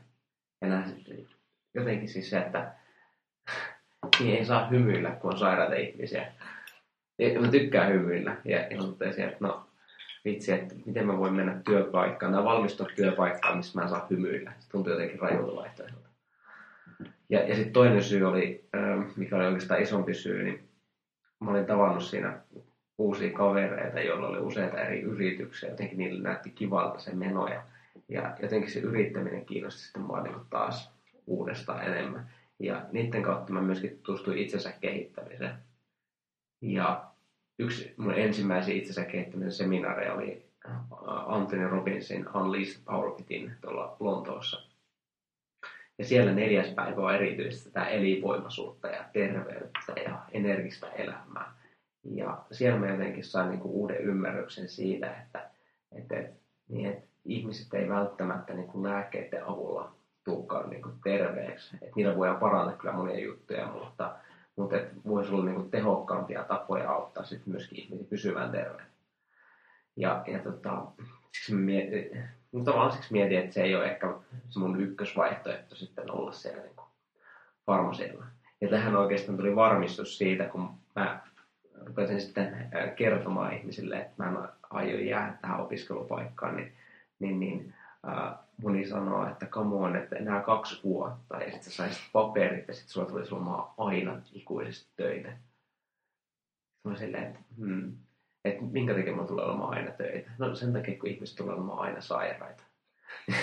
[0.62, 1.06] Ja näin,
[1.74, 2.76] jotenkin siis se, että
[4.20, 6.32] niin ei saa hymyillä, kun on sairaita ihmisiä.
[7.20, 8.38] Ja mä tykkään hymyillä.
[8.46, 9.68] Ja, totesin, että no
[10.26, 14.54] vitsi, että miten mä voin mennä työpaikkaan tai valmistua työpaikkaan, missä mä en saa hymyillä.
[14.60, 16.10] Se tuntuu jotenkin rajulta vaihtoehdolta.
[17.30, 20.70] Ja, ja sitten toinen syy oli, ähm, mikä oli oikeastaan isompi syy, niin
[21.40, 22.40] mä olin tavannut siinä
[22.98, 25.70] uusia kavereita, joilla oli useita eri yrityksiä.
[25.70, 27.64] Jotenkin niille näytti kivalta se meno ja,
[28.10, 30.92] ja jotenkin se yrittäminen kiinnosti sitten mua niin taas
[31.28, 32.30] uudestaan enemmän.
[32.60, 35.56] Ja niiden kautta mä myöskin tutustuin itsensä kehittämiseen.
[36.62, 37.12] Ja
[37.60, 40.46] yksi mun ensimmäisiä itsensä kehittämisen seminaareja oli
[41.26, 44.62] Anthony Robbinsin Unleashed Power Pitin tuolla Lontoossa.
[45.98, 51.54] Ja siellä neljäs päivä on erityisesti tätä elinvoimaisuutta ja terveyttä ja energistä elämää.
[52.04, 55.50] Ja siellä mä jotenkin sain niinku uuden ymmärryksen siitä, että,
[55.92, 56.16] että,
[56.70, 61.76] niin, että ihmiset ei välttämättä niinku lääkkeiden avulla tulekaan niinku terveeksi.
[61.76, 64.16] Että niillä voidaan parantaa kyllä monia juttuja, mutta,
[64.56, 68.86] mutta et voisi olla niinku tehokkaampia tapoja auttaa sitten myöskin ihmisiä pysymään terveenä.
[69.96, 70.86] Ja, ja tota,
[71.32, 74.14] siksi mietin, mutta tavallaan siksi mietin, että se ei ole ehkä
[74.50, 76.76] se mun ykkösvaihtoehto sitten olla siellä niin
[77.66, 78.26] farmasialla.
[78.62, 81.20] Ja tähän oikeastaan tuli varmistus siitä, kun mä
[81.86, 84.38] rupesin sitten kertomaan ihmisille, että mä en
[84.70, 86.74] aio jäädä tähän opiskelupaikkaan, niin,
[87.20, 87.74] niin, niin
[88.08, 92.68] äh, moni sanoo, että come on, että enää kaksi vuotta ja sitten sä saisit paperit
[92.68, 95.38] ja sitten sulla tulisi olemaan aina ikuisesti töitä.
[96.84, 97.98] Mä silleen, että hmm,
[98.46, 100.32] että minkä takia mulla tulee olemaan aina töitä.
[100.38, 102.64] No sen takia, kun ihmiset tulee olemaan aina sairaita.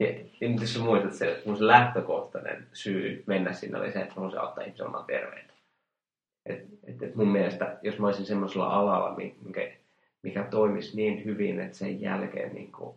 [0.00, 0.08] ja,
[0.40, 4.14] ja jos sä muistat se, mun se lähtökohtainen syy mennä sinne oli se, että mä
[4.14, 5.52] haluaisin auttaa ihmisiä olemaan terveitä.
[6.46, 9.72] Et, et, et mun mielestä, jos mä olisin semmoisella alalla, mikä,
[10.22, 12.96] mikä toimisi niin hyvin, että sen jälkeen, niin kuin,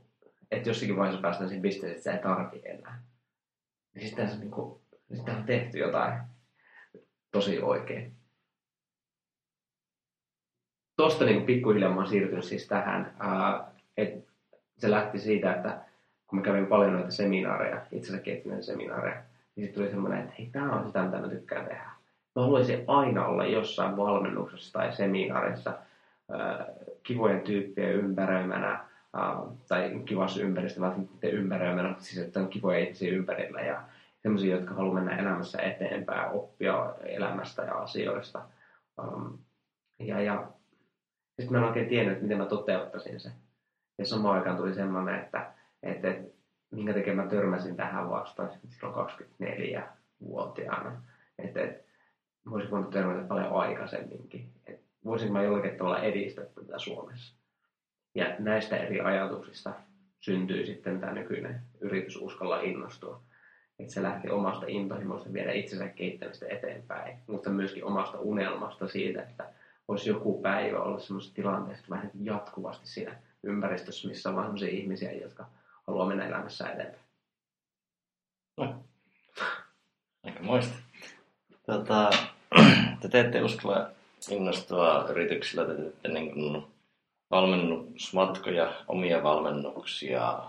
[0.52, 3.02] että jossakin vaiheessa päästään siihen pisteeseen, että sä ei tarvi enää.
[3.96, 4.82] Niin sitten se, niin kuin,
[5.14, 6.22] sitten on tehty jotain
[7.32, 8.14] tosi oikein
[10.96, 13.14] tosta niin pikkuhiljaa mä oon siirtynyt siis tähän,
[13.98, 14.32] että
[14.78, 15.80] se lähti siitä, että
[16.28, 19.22] kun mä kävin paljon noita seminaareja, itsensä kehittymisen seminaareja,
[19.56, 21.90] niin sitten tuli semmoinen, että hei, tämä on sitä, mitä mä tykkään tehdä.
[22.36, 25.74] Mä haluaisin aina olla jossain valmennuksessa tai seminaarissa
[27.04, 28.86] kivojen tyyppien ympäröimänä,
[29.68, 33.84] tai kivassa ympäristössä, välttämättä ympäröimänä, siis että on kivoja ihmisiä ympärillä ja
[34.22, 38.42] sellaisia, jotka haluaa mennä elämässä eteenpäin, oppia elämästä ja asioista–
[39.08, 39.38] Um,
[40.00, 40.52] ja, ja
[41.40, 43.32] sitten mä en oikein tiennyt, että miten mä toteuttaisin sen.
[43.98, 46.34] Ja samaan aikaan tuli semmoinen, että, että, että
[46.72, 51.02] minkä takia mä törmäsin tähän vasta silloin 24-vuotiaana.
[51.40, 51.84] Että, että
[52.50, 54.50] voisin voinut törmätä paljon aikaisemminkin.
[54.68, 57.41] Että voisinko mä jollakin tavalla edistää tätä Suomessa.
[58.16, 59.74] Ja näistä eri ajatuksista
[60.20, 63.22] syntyi sitten tämä nykyinen yritys uskalla innostua.
[63.80, 69.50] Että se lähti omasta intohimosta viedä itsensä kehittämistä eteenpäin, mutta myöskin omasta unelmasta siitä, että
[69.88, 75.46] voisi joku päivä olla sellaisessa tilanteessa vähän jatkuvasti siinä ympäristössä, missä on sellaisia ihmisiä, jotka
[75.88, 77.04] haluaa mennä elämässä eteenpäin.
[78.58, 78.84] No.
[80.24, 80.76] Aika moista.
[81.66, 82.10] Tota,
[83.02, 83.90] te teette uskalla
[84.30, 86.64] innostua yrityksillä, te teette niin kuin
[87.32, 90.40] valmennusmatkoja, omia valmennuksia,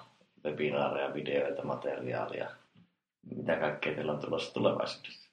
[0.45, 2.51] webinaareja, videoita, materiaalia.
[3.37, 5.31] Mitä kaikkea teillä on tulossa tulevaisuudessa?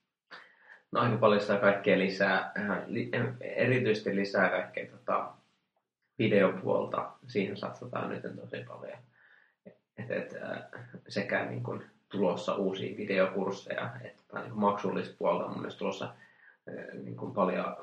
[0.91, 2.51] No aika paljon sitä kaikkea lisää,
[3.41, 5.31] erityisesti lisää kaikkea tota,
[6.19, 7.11] videopuolta.
[7.27, 8.97] Siihen satsataan nyt tosi paljon.
[9.97, 10.35] Et, et,
[11.07, 16.15] sekä niin kuin tulossa uusia videokursseja, että niin maksullista puolta on myös tulossa
[16.93, 17.75] niin kuin paljon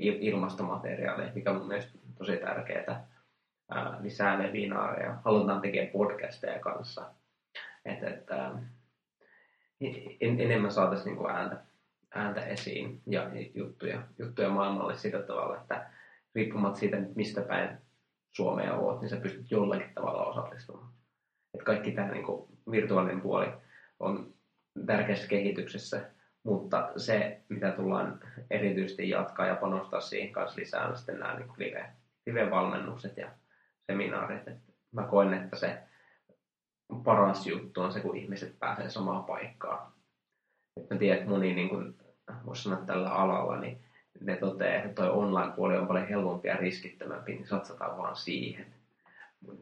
[0.00, 3.06] ilmastomateriaaleja, mikä mun mielestä tosi tärkeää.
[4.00, 7.10] Lisää webinaareja, halutaan tekemään podcasteja kanssa.
[7.84, 8.52] Että, että
[10.20, 11.56] en, enemmän saataisiin niin kuin ääntä,
[12.14, 15.90] ääntä esiin ja juttuja, juttuja maailmalle sillä tavalla, että
[16.34, 17.78] riippumatta siitä, mistä päin
[18.30, 20.92] Suomea olet, niin sä pystyt jollakin tavalla osallistumaan.
[21.54, 23.46] Että kaikki tämä niin kuin virtuaalinen puoli
[24.00, 24.34] on
[24.86, 26.10] tärkeässä kehityksessä,
[26.42, 28.20] mutta se, mitä tullaan
[28.50, 31.92] erityisesti jatkaa ja panostaa siihen kanssa lisää, on sitten nämä niin live,
[32.26, 33.30] live-valmennukset ja
[33.86, 34.48] seminaarit.
[34.48, 34.58] Et
[34.92, 35.82] mä koen, että se
[37.04, 39.92] paras juttu on se, kun ihmiset pääsee samaan paikkaan.
[40.76, 41.96] Et mä tiedän, että moni, niin kuin,
[42.46, 43.84] voisi sanoa tällä alalla, niin
[44.20, 48.66] ne toteaa, että tuo online-puoli on paljon helpompi ja riskittömämpi, niin satsataan vaan siihen.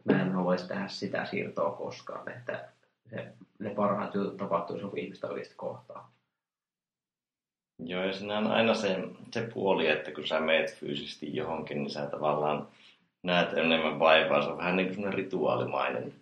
[0.04, 2.68] Mä en haluaisi tehdä sitä siirtoa koskaan, että
[3.10, 6.12] se, ne parhaat jutut tapahtuu, kun ihmistä oikeasti kohtaa.
[7.84, 8.98] Joo, ja siinä on aina se,
[9.30, 12.68] se puoli, että kun sä meet fyysisesti johonkin, niin sä tavallaan
[13.22, 14.42] näet enemmän vaivaa.
[14.42, 16.12] Se on vähän niin kuin semmoinen rituaalimainen.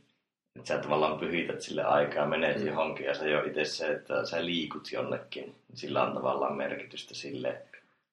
[0.57, 2.67] Että sä tavallaan pyhität sille aikaa, menet mm.
[2.67, 5.55] johonkin ja se jo itse se, että sä liikut jonnekin.
[5.75, 7.63] Sillä on tavallaan merkitystä sille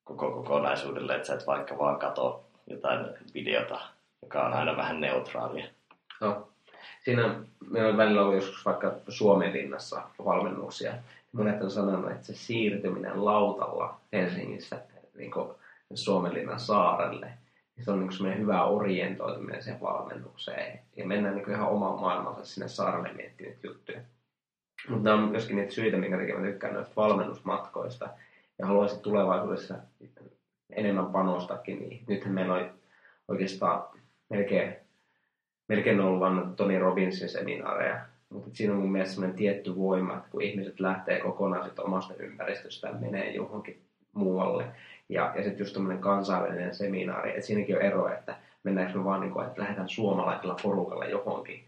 [0.04, 3.80] koko kokonaisuudelle, että sä et vaikka vaan kato jotain videota,
[4.22, 5.66] joka on aina vähän neutraalia.
[6.22, 6.48] No.
[7.04, 7.36] Siinä
[7.70, 10.94] meillä on välillä ollut joskus vaikka Suomen linnassa valmennuksia,
[11.36, 14.82] monet on sanonut, että se siirtyminen lautalla Helsingistä
[15.18, 15.32] niin
[15.94, 17.26] Suomenlinnan saarelle,
[17.76, 20.80] niin se on niin semmoinen hyvä orientoituminen siihen valmennukseen.
[20.96, 24.02] Ja mennään niin ihan oman maailmansa sinne saarelle miettimään juttuja.
[24.90, 28.10] Mutta nämä on myöskin niitä syitä, minkä takia mä tykkään noista valmennusmatkoista.
[28.60, 29.76] Ja haluaisin tulevaisuudessa
[30.70, 32.70] enemmän panostakin niin Nythän meillä on
[33.28, 33.84] oikeastaan
[34.30, 34.76] melkein,
[35.68, 40.30] melkein ollut vain Tony Robbinsin seminaareja mutta siinä on mun mielestä sellainen tietty voima, että
[40.30, 43.82] kun ihmiset lähtee kokonaan sit omasta ympäristöstään, menee johonkin
[44.14, 44.66] muualle.
[45.10, 49.22] Ja, ja sitten just tämmöinen kansainvälinen seminaari, että siinäkin on ero, että mennäänkö me vaan
[49.22, 51.66] niin kuin, että lähdetään suomalaisella porukalla johonkin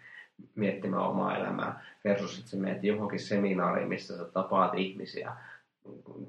[0.56, 5.32] miettimään omaa elämää, versus että sä menet johonkin seminaariin, missä sä tapaat ihmisiä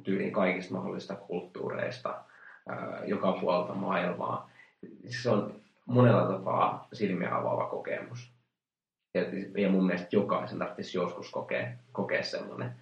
[0.03, 2.15] tyyliin kaikista mahdollisista kulttuureista,
[3.05, 4.51] joka puolta maailmaa.
[5.09, 5.55] Se on
[5.87, 8.38] monella tapaa silmiä avaava kokemus.
[9.63, 12.73] Ja, mun mielestä jokaisen tarvitsisi joskus kokea, kokea semmoinen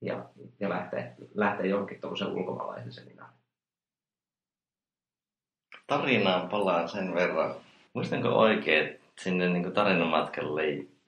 [0.00, 0.24] ja,
[0.60, 3.36] ja lähteä, lähteä johonkin tuollaisen ulkomaalaisen seminaariin.
[5.86, 7.54] Tarinaan palaan sen verran.
[7.92, 10.62] Muistanko oikein, että sinne niin tarinamatkalle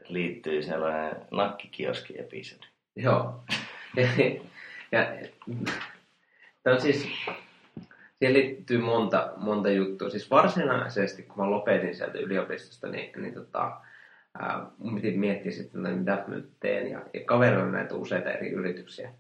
[0.09, 2.67] liittyy sellainen nakkikioski-episodi?
[2.97, 3.45] Joo.
[3.97, 4.09] ja,
[4.93, 5.29] ja,
[6.63, 7.09] tämä on siis,
[8.19, 10.11] siihen liittyy monta, monta juttua.
[10.11, 13.81] Siis varsinaisesti, kun mä lopetin sieltä yliopistosta, niin, niin tota,
[14.39, 16.91] ää, mun piti miettiä sitten, että mitä mä nyt teen.
[16.91, 19.13] Ja, ja kaverilla näitä useita eri yrityksiä.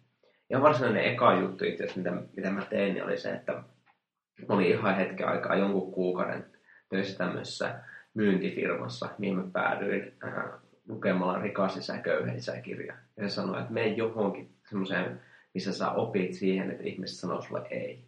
[0.51, 4.55] Ja varsinainen eka juttu itse asiassa, mitä, mitä mä tein, niin oli se, että mä
[4.55, 6.45] olin ihan hetken aikaa jonkun kuukauden
[6.89, 7.81] töissä tämmöisessä
[8.15, 12.95] myyntifirmassa, mihin mä päädyin ää, lukemalla rikas isä, köyhä kirja.
[13.17, 15.21] Ja se sanoi, että mene johonkin semmoiseen,
[15.55, 18.05] missä sä opit siihen, että ihmiset sanoo sulle ei.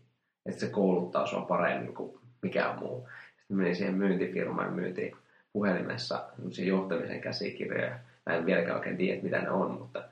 [0.46, 3.09] Että se kouluttaa sua paremmin kuin mikään muu.
[3.38, 5.16] Sitten menin siihen myyntifirmaan ja myyntiin
[5.52, 6.24] puhelimessa
[6.58, 7.98] johtamisen käsikirjoja.
[8.26, 10.04] Mä en vieläkään oikein tiedä, mitä ne on, mutta,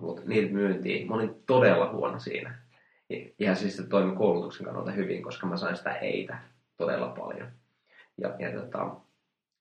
[0.00, 1.08] mutta niitä myyntiin.
[1.08, 2.54] Mä olin todella huono siinä.
[3.38, 6.38] Ja siis se toimi koulutuksen kannalta hyvin, koska mä sain sitä eitä
[6.76, 7.48] todella paljon.
[8.18, 8.96] Ja, ja tota,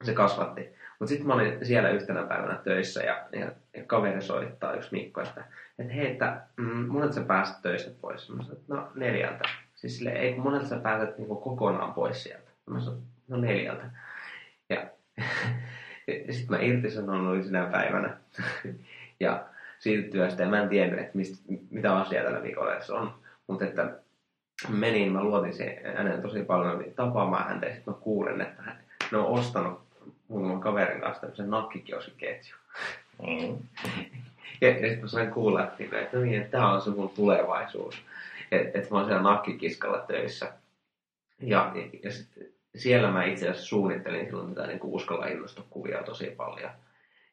[0.04, 0.62] se kasvatti.
[1.00, 5.22] Mutta sitten mä olin siellä yhtenä päivänä töissä ja, ja, ja kaveri soittaa yksi Mikko,
[5.22, 5.44] että,
[5.80, 8.30] että hei, että mm, monet sä pääsit töistä pois?
[8.30, 9.50] Mä sanoin, no neljältä.
[9.76, 12.52] Siis sille, ei kun monelta sä päätät niin kokonaan pois sieltä.
[12.66, 13.90] Mä sanoin, no neljältä.
[14.70, 14.88] Ja
[16.32, 18.18] sitten mä irtisanoin sinä päivänä.
[19.20, 19.46] ja
[19.80, 23.14] siitä työstä, ja mä en tiennyt, että mistä, mitä asiaa tällä viikolla edes on.
[23.48, 23.94] Mutta että
[24.70, 28.62] menin, mä luotin siihen hänen tosi paljon niin tapaamaan häntä, ja sitten mä kuulen, että
[28.62, 28.78] hän,
[29.12, 29.82] ne on ostanut
[30.28, 32.56] muutaman kaverin kanssa tämmöisen nakkikioskiketju.
[33.28, 33.58] Mm.
[34.62, 37.10] ja, ja sitten mä sain kuulla, että, että, no niin, että tämä on se mun
[37.10, 38.02] tulevaisuus.
[38.52, 40.54] Että et mä oon siellä nakkikiskalla töissä.
[41.40, 42.28] Ja, ja, ja sit,
[42.76, 46.72] siellä mä itse asiassa suunnittelin silloin tätä niin uskalla innostokuvia tosi paljon.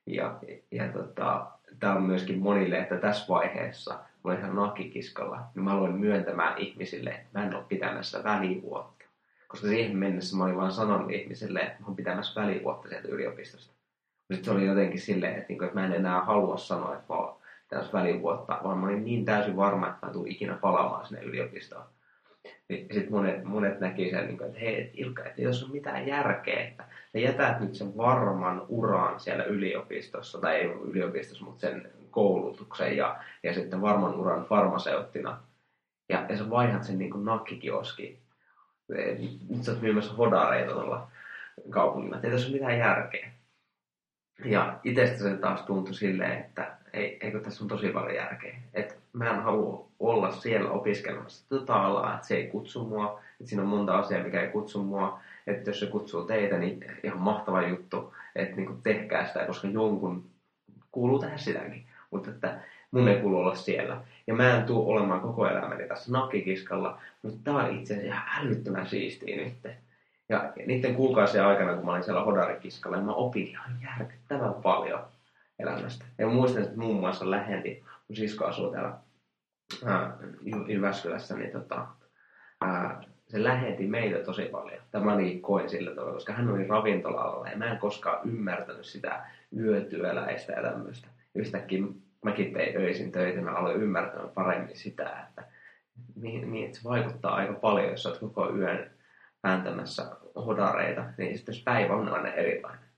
[0.06, 0.38] Ja,
[0.70, 1.46] ja tota,
[1.80, 6.58] tämä on myöskin monille, että tässä vaiheessa mä olen ihan nakkikiskalla, niin mä aloin myöntämään
[6.58, 9.04] ihmisille, että mä en ole pitämässä välivuotta.
[9.48, 13.74] Koska siihen mennessä mä olin vaan sanonut ihmisille, että mä oon pitämässä välivuotta sieltä yliopistosta.
[14.32, 17.18] Sitten se oli jotenkin silleen, että, niinku, että mä en enää halua sanoa, että mä
[17.18, 17.36] oon
[17.68, 21.84] tässä välivuotta, vaan mä olin niin täysin varma, että mä tulen ikinä palaamaan sinne yliopistoon.
[22.68, 26.06] Niin sitten monet, monet näki sen, niin kuin, että hei, Ilkka, että jos on mitään
[26.06, 31.90] järkeä, että sä jätät nyt sen varman uran siellä yliopistossa, tai ei yliopistossa, mutta sen
[32.10, 35.42] koulutuksen ja, ja sitten varman uran farmaseuttina,
[36.08, 38.18] ja, ja sä vaihdat sen niin kuin nakkikioskiin.
[39.48, 41.10] Nyt sä oot myymässä hodareita tuolla
[41.70, 43.30] kaupungilla, ei tässä ole mitään järkeä.
[44.44, 48.58] Ja itsestä se taas tuntui silleen, että ei, eikö tässä on tosi paljon järkeä.
[48.74, 53.20] Että mä en halua olla siellä opiskelemassa tota alaa, että se ei kutsu mua.
[53.40, 55.20] Että siinä on monta asiaa, mikä ei kutsu mua.
[55.46, 60.24] Että jos se kutsuu teitä, niin ihan mahtava juttu, että niin tehkää sitä, koska jonkun
[60.92, 61.86] kuuluu tehdä sitäkin.
[62.10, 64.00] Mutta että mun ei kuulu olla siellä.
[64.26, 68.46] Ja mä en tule olemaan koko elämäni tässä nakkikiskalla, mutta tää on itse asiassa ihan
[68.46, 69.76] älyttömän siistiä nyt.
[70.28, 75.00] Ja niiden kuukausien aikana, kun mä olin siellä Hodarikiskalla, niin mä opin ihan järkyttävän paljon
[75.58, 76.04] elämästä.
[76.18, 78.92] Ja muistan, että muun muassa lähendi, kun sisko asuu täällä
[80.68, 81.86] Jyväskylässä, niin tota,
[82.60, 84.82] ää, se lähetti meitä tosi paljon.
[84.90, 89.26] Tämä niin koin sillä tavalla, koska hän oli ravintolalla ja mä en koskaan ymmärtänyt sitä
[89.56, 91.08] yötyöläistä ja tämmöistä.
[91.34, 91.82] Yhtäkkiä
[92.24, 95.44] mäkin tein öisin töitä, mä aloin ymmärtämään paremmin sitä, että
[96.14, 98.90] niin, niin, että se vaikuttaa aika paljon, jos olet koko yön
[99.42, 102.88] vääntämässä hodareita, niin sitten jos päivä on aina erilainen.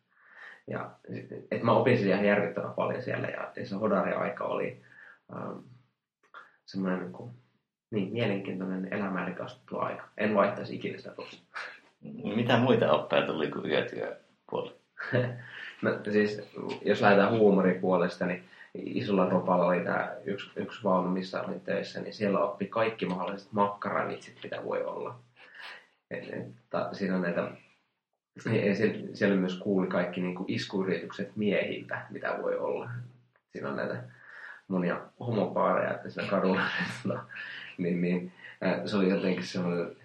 [0.66, 0.90] Ja
[1.50, 4.82] että mä opin ihan järkyttävän paljon siellä ja, ja se hodari-aika oli
[5.36, 5.58] ähm,
[6.68, 7.30] semmoinen niin, kuin,
[7.90, 10.08] niin mielenkiintoinen elämää rikastettu aika.
[10.16, 11.42] En vaihtaisi ikinä sitä pois.
[12.36, 14.74] Mitä muita oppeja tuli kuin yötyöpuoli?
[15.82, 16.50] no siis,
[16.84, 22.14] jos lähdetään huumoripuolesta, niin isolla ropalla oli tämä yksi, yksi vaunu, missä olin töissä, niin
[22.14, 25.18] siellä oppi kaikki mahdolliset makkaravitsit, mitä voi olla.
[26.10, 27.50] Et, et, ta, siinä on näitä,
[28.66, 32.90] ja siellä, siellä myös kuuli kaikki niin kuin iskuyritykset miehiltä, mitä voi olla.
[33.52, 34.02] Siinä on näitä
[34.68, 36.60] monia homopaareja, siinä kadulla,
[37.78, 38.32] niin, niin
[38.84, 39.96] se oli jotenkin semmoinen,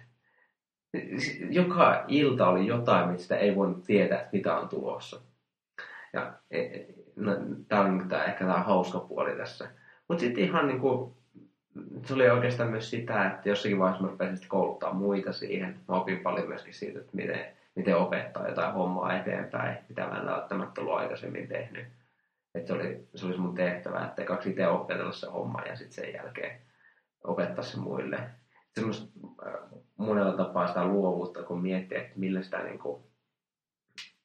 [1.50, 5.20] joka ilta oli jotain, mistä ei voinut tietää, että mitä on tulossa.
[6.12, 7.32] Ja e, e, no,
[7.68, 9.68] tämä on tämä, ehkä tämä hauska puoli tässä.
[10.08, 11.12] Mutta sitten ihan niin kuin,
[12.06, 15.80] se oli oikeastaan myös sitä, että jossakin vaiheessa mä rupesin kouluttaa muita siihen.
[15.88, 20.26] Mä opin paljon myöskin siitä, että miten, miten opettaa jotain hommaa eteenpäin, mitä mä en
[20.26, 21.84] välttämättä ollut aikaisemmin tehnyt.
[22.54, 26.04] Että se oli, se oli mun tehtävä, että kaksi itse opetella se homma ja sitten
[26.04, 26.60] sen jälkeen
[27.24, 28.18] opettaa se muille.
[28.74, 29.08] Semmoista
[29.46, 29.54] äh,
[29.96, 33.02] monella tapaa sitä luovuutta, kun miettii, että millä sitä niin kuin,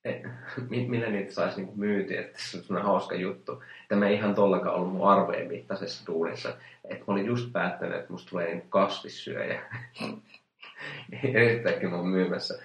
[0.05, 0.21] et,
[0.69, 3.63] millä niitä saisi niin myytyä, että se on sellainen hauska juttu.
[3.87, 6.49] Tämä ei ihan tollakaan ollut mun arvojen mittaisessa duunissa.
[6.89, 9.61] Että mä olin just päättänyt, että musta tulee niin kasvissyöjä.
[11.53, 12.63] yhtäkkiä mä oon myymässä,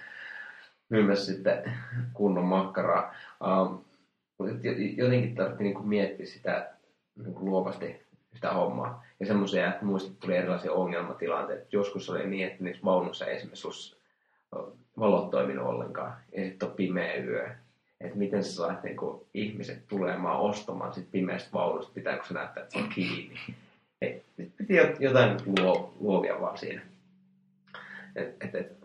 [0.89, 1.73] myymässä sitten
[2.13, 3.15] kunnon makkaraa.
[3.41, 3.84] Um,
[4.97, 6.71] jotenkin tarvittiin niin miettiä sitä
[7.15, 9.03] niin kuin luovasti sitä hommaa.
[9.19, 11.65] Ja semmoisia, että muista tuli erilaisia ongelmatilanteita.
[11.71, 13.97] Joskus oli niin, että niissä vaunussa esimerkiksi
[14.99, 16.13] valot toiminut ollenkaan.
[16.37, 17.49] Ja sitten on pimeä yö.
[18.01, 22.63] Että miten sä saat niin kuin, ihmiset tulemaan ostamaan sit pimeästä vaunusta, pitääkö se näyttää,
[22.63, 23.39] että se on kiinni.
[24.01, 24.23] Et,
[24.57, 26.81] piti jotain luo, luovia vaan siinä.
[28.15, 28.77] Et, et, et,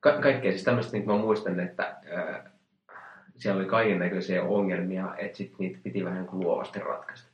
[0.00, 2.50] ka- kaikkea siis tämmöistä, niin mä muistan, että ää,
[3.38, 7.28] siellä oli kaiken näköisiä ongelmia, että sit niitä piti vähän niin luovasti ratkaista.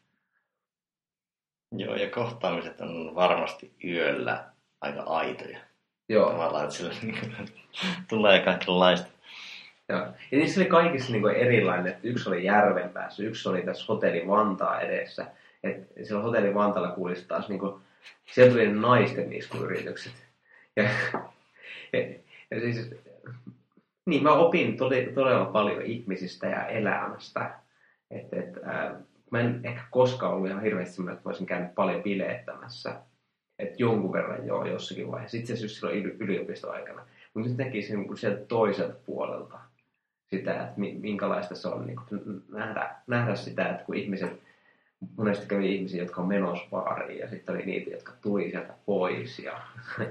[1.72, 4.44] Joo, ja kohtaamiset on varmasti yöllä
[4.80, 5.58] aika aitoja.
[6.08, 6.30] Joo.
[6.30, 6.94] Tavallaan, että sillä
[8.08, 9.08] tulee kaikenlaista.
[9.88, 10.00] Joo.
[10.00, 11.86] Ja niissä oli kaikissa niin kuin erilainen.
[11.86, 15.26] Että yksi oli järven päässä, yksi oli tässä hotelli Vantaa edessä.
[15.62, 17.82] Et siellä hotelli Vantaalla kuulisi taas, niin kuin,
[18.32, 20.12] siellä tuli naisten iskuyritykset.
[20.76, 20.82] Ja,
[21.92, 22.00] ja,
[22.50, 22.90] ja siis,
[24.06, 27.58] niin mä opin todella, paljon ihmisistä ja elämästä.
[28.10, 28.92] Et, et, äh,
[29.30, 33.00] mä en ehkä koskaan ollut ihan hirveästi semmoinen, että mä olisin käynyt paljon bileettämässä.
[33.58, 35.36] että jonkun verran joo jossakin vaiheessa.
[35.36, 37.06] Itse asiassa silloin yliopistoaikana.
[37.34, 39.58] Mutta nyt näkisin niin sieltä toiselta puolelta
[40.26, 44.40] sitä, että minkälaista se on niin kuin nähdä, nähdä sitä, että kun ihmiset,
[45.16, 49.38] monesti kävi ihmisiä, jotka on menossa baariin ja sitten oli niitä, jotka tuli sieltä pois
[49.38, 49.60] ja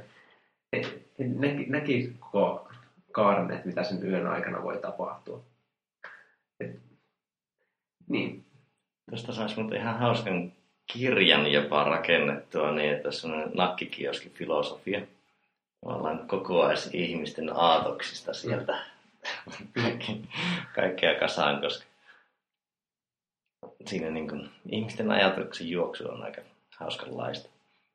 [1.40, 2.73] näki, näki koko
[3.14, 5.44] kaaren, että mitä sen yön aikana voi tapahtua.
[6.60, 6.80] Et,
[8.10, 8.46] niin.
[9.10, 10.52] Tuosta saisi mutta ihan hauskan
[10.94, 15.02] kirjan jopa rakennettua niin, että tässä on nakkikioski filosofia.
[15.82, 18.80] Ollaan kokoais ihmisten aatoksista sieltä
[20.76, 21.86] kaikkea kasaan, koska
[23.86, 26.42] siinä niin kuin, ihmisten ajatuksen juoksu on aika
[26.78, 27.50] hauskanlaista.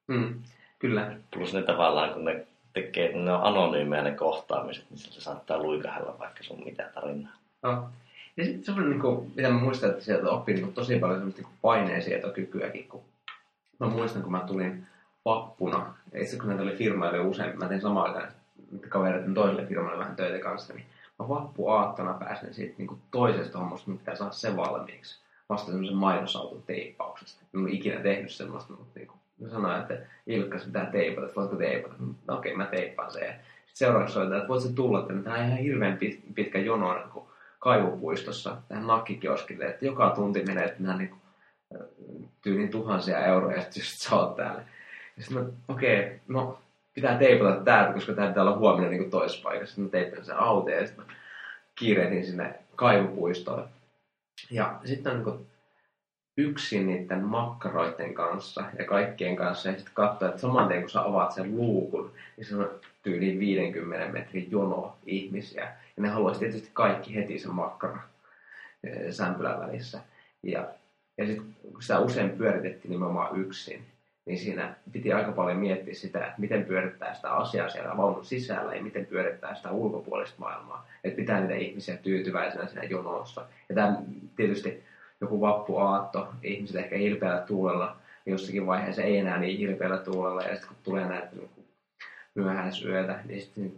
[0.06, 0.42] Mm,
[0.78, 1.16] kyllä.
[1.30, 2.46] Plus ne tavallaan, kun ne
[2.82, 7.32] tekee, ne on anonyymejä ne kohtaamiset, niin se saattaa luikahella vaikka sun mitä tarinaa.
[7.62, 7.88] No.
[8.36, 11.42] Ja sitten semmoinen, niin kuin, mitä mä muistan, että sieltä oppii niin tosi paljon semmoista
[11.42, 13.02] niin paineensietokykyäkin, kun
[13.80, 14.86] mä muistan, kun mä tulin
[15.24, 18.32] vappuna, itse kun näitä oli firmoja usein, mä tein samaan aikaan
[18.88, 20.86] kavereiden toiselle firmalle vähän töitä kanssa, niin
[21.18, 25.20] mä vappuaattona pääsin siitä niin kuin toisesta hommasta, mitä pitää saada se valmiiksi.
[25.48, 27.42] Vasta semmoisen mainosauton teippauksesta.
[27.54, 31.40] En ole ikinä tehnyt semmoista, mutta niin kuin, mä sanoin, että Ilkka, pitää teipata, että
[31.40, 31.94] voitko teipata?
[31.98, 33.22] No okei, okay, mä teippaan sen.
[33.22, 35.22] Sitten seuraavaksi soitan, että voit tulla tänne.
[35.22, 35.98] Tämä on ihan hirveän
[36.34, 37.24] pitkä jono niin kuin
[37.58, 41.14] kaivupuistossa tähän nakkikioskille, että joka tunti menee, että nämä niin
[42.42, 44.62] tyyliin tuhansia euroja, ja sitten sä oot täällä.
[45.16, 46.58] Ja sitten okei, okay, no
[46.94, 49.66] pitää teipata täältä, koska tämä pitää olla huomenna niin toisessa paikassa.
[49.66, 51.04] Sitten mä teippasin sen auto ja sitten
[51.74, 53.68] kiirehdin sinne kaivupuistoon.
[54.50, 55.46] Ja sitten on niin
[56.38, 61.00] yksin niiden makkaroiden kanssa ja kaikkien kanssa ja sitten katsoa, että saman tien kun sä
[61.00, 62.70] avaat sen luukun, niin se on
[63.02, 65.62] tyyliin 50 metrin jono ihmisiä.
[65.96, 67.98] Ja ne haluaisi tietysti kaikki heti sen makkara
[68.84, 70.00] eh, sämpylän välissä.
[70.42, 70.68] Ja,
[71.18, 73.82] ja sitten kun sitä usein pyöritettiin nimenomaan yksin,
[74.26, 78.74] niin siinä piti aika paljon miettiä sitä, että miten pyörittää sitä asiaa siellä vaunun sisällä
[78.74, 80.88] ja miten pyörittää sitä ulkopuolista maailmaa.
[81.04, 83.46] Että pitää niitä ihmisiä tyytyväisenä siinä jonossa.
[83.68, 83.96] Ja tämä
[84.36, 84.87] tietysti
[85.20, 87.96] joku vappuaatto, ihmiset ehkä hilpeällä tuulella,
[88.26, 91.50] jossakin vaiheessa ei enää niin hilpeällä tuulella, ja sitten kun tulee näitä niin
[92.34, 93.72] myöhäisyötä, niin sitten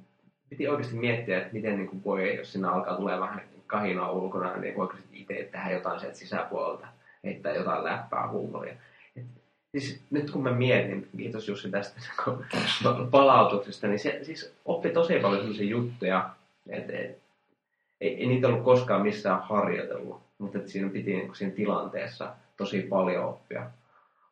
[0.51, 4.57] piti oikeasti miettiä, että miten niin kuin voi, jos siinä alkaa tulee vähän kahinoa ulkona,
[4.57, 6.87] niin voiko itse tehdä jotain sieltä sisäpuolelta,
[7.25, 8.75] heittää jotain läppää huumoria.
[9.73, 12.01] Siis nyt kun mä mietin, kiitos Jussi tästä
[13.11, 16.31] palautuksesta, niin se siis oppi tosi paljon sellaisia juttuja,
[16.69, 17.19] että et,
[18.01, 22.83] ei, ei niitä ollut koskaan missään harjoitellut, mutta että siinä piti niin siinä tilanteessa tosi
[22.83, 23.71] paljon oppia,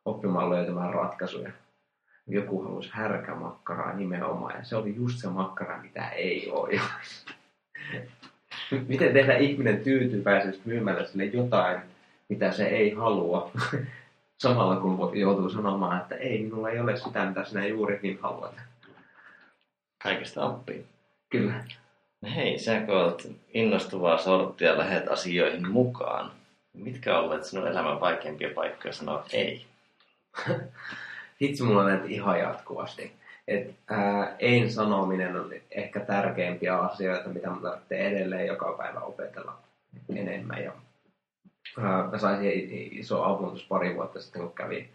[0.05, 1.51] oppimaan löytämään ratkaisuja.
[2.27, 6.81] Joku halusi härkämakkaraa nimenomaan, ja se oli just se makkara, mitä ei ole.
[8.87, 11.81] Miten tehdä ihminen tyytyväiseksi myymällä sille jotain,
[12.29, 13.51] mitä se ei halua,
[14.43, 18.55] samalla kun joutuu sanomaan, että ei, minulla ei ole sitä, mitä sinä juurikin haluat.
[20.03, 20.85] Kaikesta oppii.
[21.29, 21.63] Kyllä.
[22.23, 26.31] Hei, sä kun olet innostuvaa sorttia lähet asioihin mukaan,
[26.73, 29.65] mitkä ovat sinun elämän vaikeimpia paikkoja sanoa ei?
[31.41, 33.11] Hitsi mulla näitä ihan jatkuvasti.
[33.47, 39.57] Et, ää, ei sanominen on ehkä tärkeimpiä asioita, mitä mun tarvitsee edelleen joka päivä opetella
[40.15, 40.63] enemmän.
[40.63, 40.71] Ja,
[41.79, 42.39] ää, mä sain
[42.91, 44.89] iso avun pari vuotta sitten, kun kävin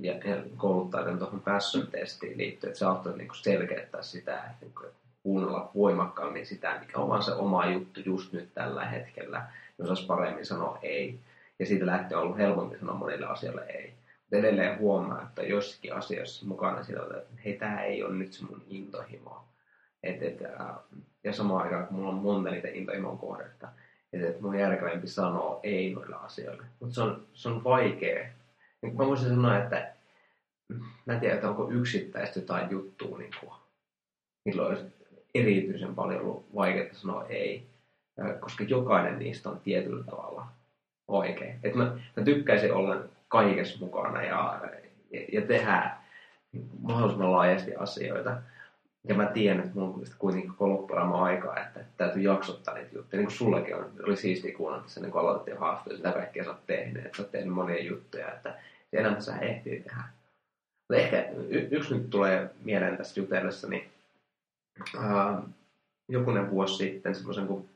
[0.00, 4.90] ja, ja kouluttaudun tuohon passion-testiin liittyen, että se auttoi niin selkeyttää sitä, että, niin kuin,
[5.24, 9.46] kuunnella voimakkaammin sitä, mikä on vaan se oma juttu just nyt tällä hetkellä,
[9.78, 11.18] jos olisi paremmin sanoa ei.
[11.58, 13.94] Ja siitä lähtee ollut helpompi sanoa monille asioille ei.
[14.20, 18.44] Mutta edelleen huomaa, että jossakin asioissa mukana sillä että hei, tämä ei ole nyt se
[18.44, 19.44] mun intohimo.
[20.02, 20.40] Et, et,
[21.24, 23.68] ja samaan aikaan, kun mulla on monta niitä intohimon kohdetta,
[24.12, 26.64] että et mun järkevämpi sanoa ei noille asioille.
[26.80, 28.26] Mutta se on, se on vaikea.
[28.82, 29.92] Niin mä voisin sanoa, että
[31.06, 33.52] mä en tiedä, että onko yksittäistä jotain juttua, niin kuin,
[34.44, 34.92] milloin
[35.34, 37.66] erityisen paljon ollut vaikeaa sanoa ei,
[38.40, 40.46] koska jokainen niistä on tietyllä tavalla
[41.08, 41.58] oikein.
[41.62, 41.84] Et mä,
[42.16, 42.96] mä tykkäisin olla
[43.28, 44.60] kaikessa mukana ja,
[45.32, 45.90] ja, tehdä
[46.80, 48.36] mahdollisimman laajasti asioita.
[49.08, 53.20] Ja mä tiedän, että mulla on kuitenkin koko aikaa, että täytyy jaksottaa niitä juttuja.
[53.20, 56.50] Niin kuin sullekin on, oli siistiä kuunnella tässä, niin kun aloitettiin haastattelua, sitä kaikkea sä
[56.50, 58.58] oot tehnyt, että sä oot tehnyt monia juttuja, että
[58.92, 60.02] elämässä ehtii tehdä.
[60.80, 63.93] Mutta ehkä y- yksi nyt tulee mieleen tässä jutellessa, niin
[64.96, 65.42] äh,
[66.08, 67.68] jokunen vuosi sitten semmoisen kuin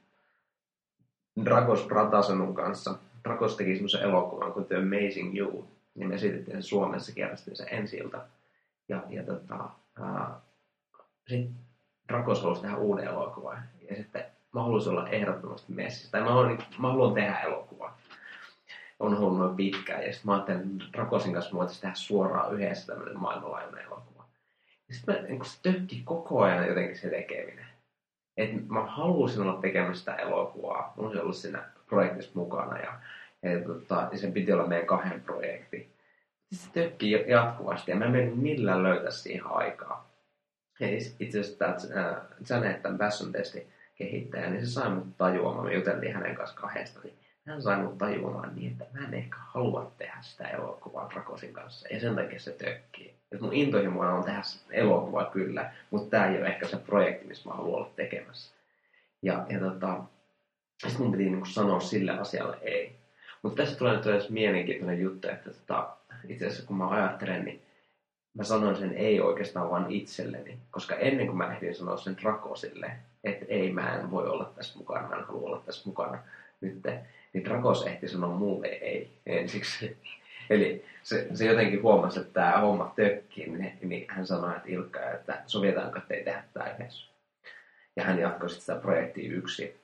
[1.45, 2.95] Dragos Pratasenun kanssa.
[3.25, 7.69] Dragos teki semmoisen elokuvan kuin The Amazing You, niin me esitettiin sen Suomessa, kierrästin sen
[7.71, 8.27] ensiltä.
[8.89, 9.71] Ja, ja tota,
[11.29, 11.55] sitten
[12.09, 13.63] Dragos halusi tehdä uuden elokuvan.
[13.91, 14.25] Ja sitten
[14.55, 16.11] mä haluaisin olla ehdottomasti messissä.
[16.11, 17.99] Tai mä haluan, mä haluan tehdä elokuvaa.
[19.01, 20.03] on ollut noin pitkään.
[20.03, 24.08] Ja sitten mä ajattelin, että Rakosin kanssa voitaisiin tehdä suoraan yhdessä tämmöinen maailmanlaajuinen elokuva.
[24.91, 27.67] Sitten niin se tökki koko ajan jotenkin se tekeminen.
[28.37, 30.93] Et mä halusin olla tekemässä sitä elokuvaa.
[30.97, 33.01] Mä olisin ollut siinä projektissa mukana ja,
[33.43, 35.93] ja, tota, sen piti olla meidän kahden projekti.
[36.53, 40.11] Sitten se tökki jatkuvasti ja mä en millään löytää siihen aikaa.
[40.81, 40.87] Ja
[41.21, 41.77] itse asiassa tämä
[42.07, 42.17] äh,
[42.51, 47.01] Janet, tämän Passion testi kehittäjä, niin se sai mut tajuamaan, me juteltiin hänen kanssa kahdesta,
[47.05, 47.15] niin
[47.47, 51.89] hän sai mut tajuamaan niin, että mä en ehkä halua tehdä sitä elokuvaa Rakosin kanssa.
[51.91, 53.18] Ja sen takia se tökkii.
[53.33, 57.49] Et mun intohimo on tehdä elokuvaa kyllä, mutta tämä ei ole ehkä se projekti, missä
[57.49, 58.55] mä haluan olla tekemässä.
[59.23, 60.01] Ja, ja tota,
[60.87, 62.97] sitten mun piti niin sanoa sille asialle ei.
[63.43, 65.97] Mutta tässä tulee nyt edes mielenkiintoinen juttu, että tota,
[66.29, 67.63] itse asiassa kun mä ajattelen, niin
[68.35, 70.59] mä sanoin sen ei oikeastaan vain itselleni.
[70.71, 72.93] Koska ennen kuin mä ehdin sanoa sen Drakosille,
[73.25, 76.19] että ei mä en voi olla tässä mukana, mä en halua olla tässä mukana
[76.61, 76.83] nyt,
[77.33, 79.97] niin Drakos ehti sanoa mulle ei ensiksi.
[80.51, 85.11] Eli se, se jotenkin huomasi, että tämä homma tökkii, niin, niin hän sanoi, että Ilkka,
[85.11, 87.09] että sovitaanko, että ei tehdä tämä yhdessä.
[87.97, 89.81] Ja hän jatkoi sitä projektia yksi.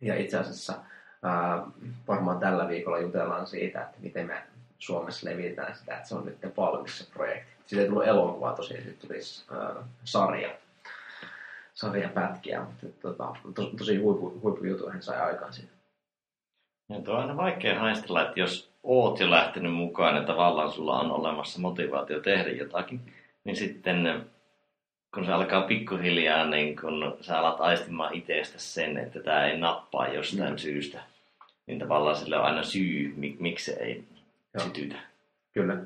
[0.00, 0.74] Ja itse asiassa
[1.22, 1.62] ää,
[2.08, 4.42] varmaan tällä viikolla jutellaan siitä, että miten me
[4.78, 7.50] Suomessa levitään sitä, että se on nyt valmis se projekti.
[7.66, 9.74] Siitä ei tullut elokuvaa tosiaan, sitten tulisi ää,
[10.04, 10.50] sarja,
[11.74, 15.72] sarja pätkiä, mutta tota, to, tosi huippu, huippu hän sai aikaan siitä.
[16.88, 21.00] Ja tuo on aina vaikea haistella, että jos oot jo lähtenyt mukaan ja tavallaan sulla
[21.00, 23.00] on olemassa motivaatio tehdä jotakin,
[23.44, 24.26] niin sitten
[25.14, 30.08] kun se alkaa pikkuhiljaa, niin kun sä alat aistimaan itsestä sen, että tämä ei nappaa
[30.08, 30.58] jostain mm.
[30.58, 31.02] syystä,
[31.66, 34.04] niin tavallaan sillä on aina syy, miksi se ei
[34.54, 34.64] Joo.
[34.64, 34.96] sytytä.
[35.52, 35.76] Kyllä.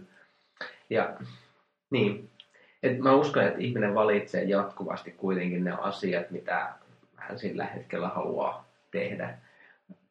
[0.90, 1.16] Ja
[1.90, 2.30] niin,
[2.82, 6.72] et mä uskon, että ihminen valitsee jatkuvasti kuitenkin ne asiat, mitä
[7.16, 9.38] hän sillä hetkellä haluaa tehdä.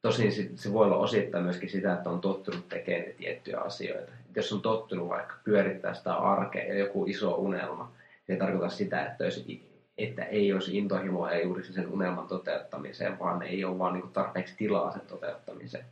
[0.04, 4.12] Tosin se voi olla osittain myöskin sitä, että on tottunut tekemään tiettyjä asioita.
[4.36, 7.92] Jos on tottunut vaikka pyörittää sitä arkea ja joku iso unelma,
[8.28, 13.20] se ei tarkoita sitä, että, olisi, että ei olisi intohimoa ja juuri sen unelman toteuttamiseen,
[13.20, 15.86] vaan ei ole vaan niin tarpeeksi tilaa sen toteuttamiseen.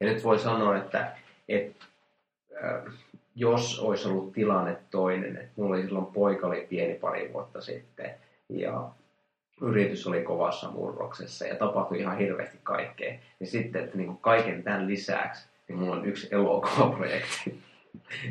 [0.00, 1.16] Ja nyt voi sanoa, että,
[1.48, 1.84] että
[3.34, 8.10] jos olisi ollut tilanne toinen, että mulla oli silloin poika oli pieni pari vuotta sitten
[8.48, 8.90] ja
[9.60, 14.62] yritys oli kovassa murroksessa ja tapahtui ihan hirveästi kaikkea, niin sitten, että niin kuin kaiken
[14.62, 17.60] tämän lisäksi, niin mulla on yksi elokuvaprojekti,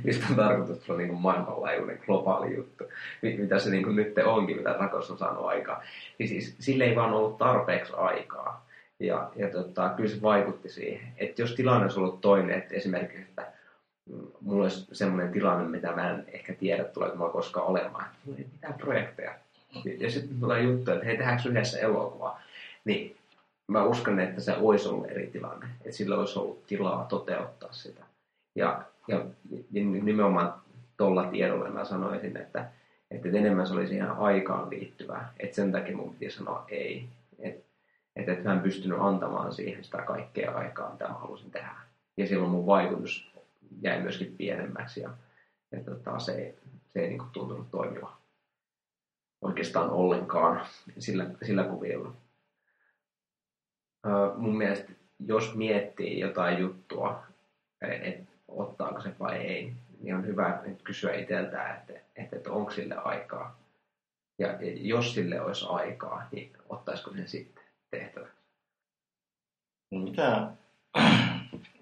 [0.03, 2.83] mistä on tarkoitus olla niin kuin maailmanlaajuinen globaali juttu,
[3.21, 5.83] mitä se niin kuin nyt onkin, mitä Rakos on saanut aikaa.
[6.19, 8.65] Niin siis sille ei vaan ollut tarpeeksi aikaa.
[8.99, 13.21] Ja, ja tota, kyllä se vaikutti siihen, että jos tilanne olisi ollut toinen, että esimerkiksi,
[13.21, 13.47] että
[14.41, 18.05] mulla olisi semmoinen tilanne, mitä mä en ehkä tiedä, tuleeko mulla koskaan olemaan.
[18.25, 19.33] Mulla ei mitään projekteja.
[19.99, 22.41] Ja sitten tulee juttu, että hei, tehdäänkö yhdessä elokuvaa.
[22.85, 23.17] Niin
[23.67, 25.65] mä uskon, että se olisi ollut eri tilanne.
[25.85, 28.03] Että sillä olisi ollut tilaa toteuttaa sitä.
[28.55, 29.25] Ja, ja
[29.81, 30.53] nimenomaan
[30.97, 32.65] tuolla tiedolla mä sanoisin, että,
[33.11, 35.33] että enemmän se olisi ihan aikaan liittyvää.
[35.39, 37.07] Että sen takia mun piti sanoa ei.
[37.39, 37.65] Että
[38.15, 41.75] et, et mä en pystynyt antamaan siihen sitä kaikkea aikaa, mitä mä halusin tehdä.
[42.17, 43.31] Ja silloin mun vaikutus
[43.81, 45.09] jäi myöskin pienemmäksi ja,
[45.71, 46.55] ja tota, se ei,
[46.93, 48.24] se ei niin tuntunut toimiva
[49.41, 50.65] oikeastaan ollenkaan
[50.99, 52.13] sillä, sillä kuviolla.
[54.35, 54.91] mun mielestä,
[55.25, 57.23] jos miettii jotain juttua,
[57.81, 62.71] että ottaako se vai ei, niin on hyvä nyt kysyä itseltään, että, että, että onko
[62.71, 63.59] sille aikaa.
[64.39, 68.35] Ja jos sille olisi aikaa, niin ottaisiko sen sitten tehtäväksi?
[69.91, 70.47] Mitä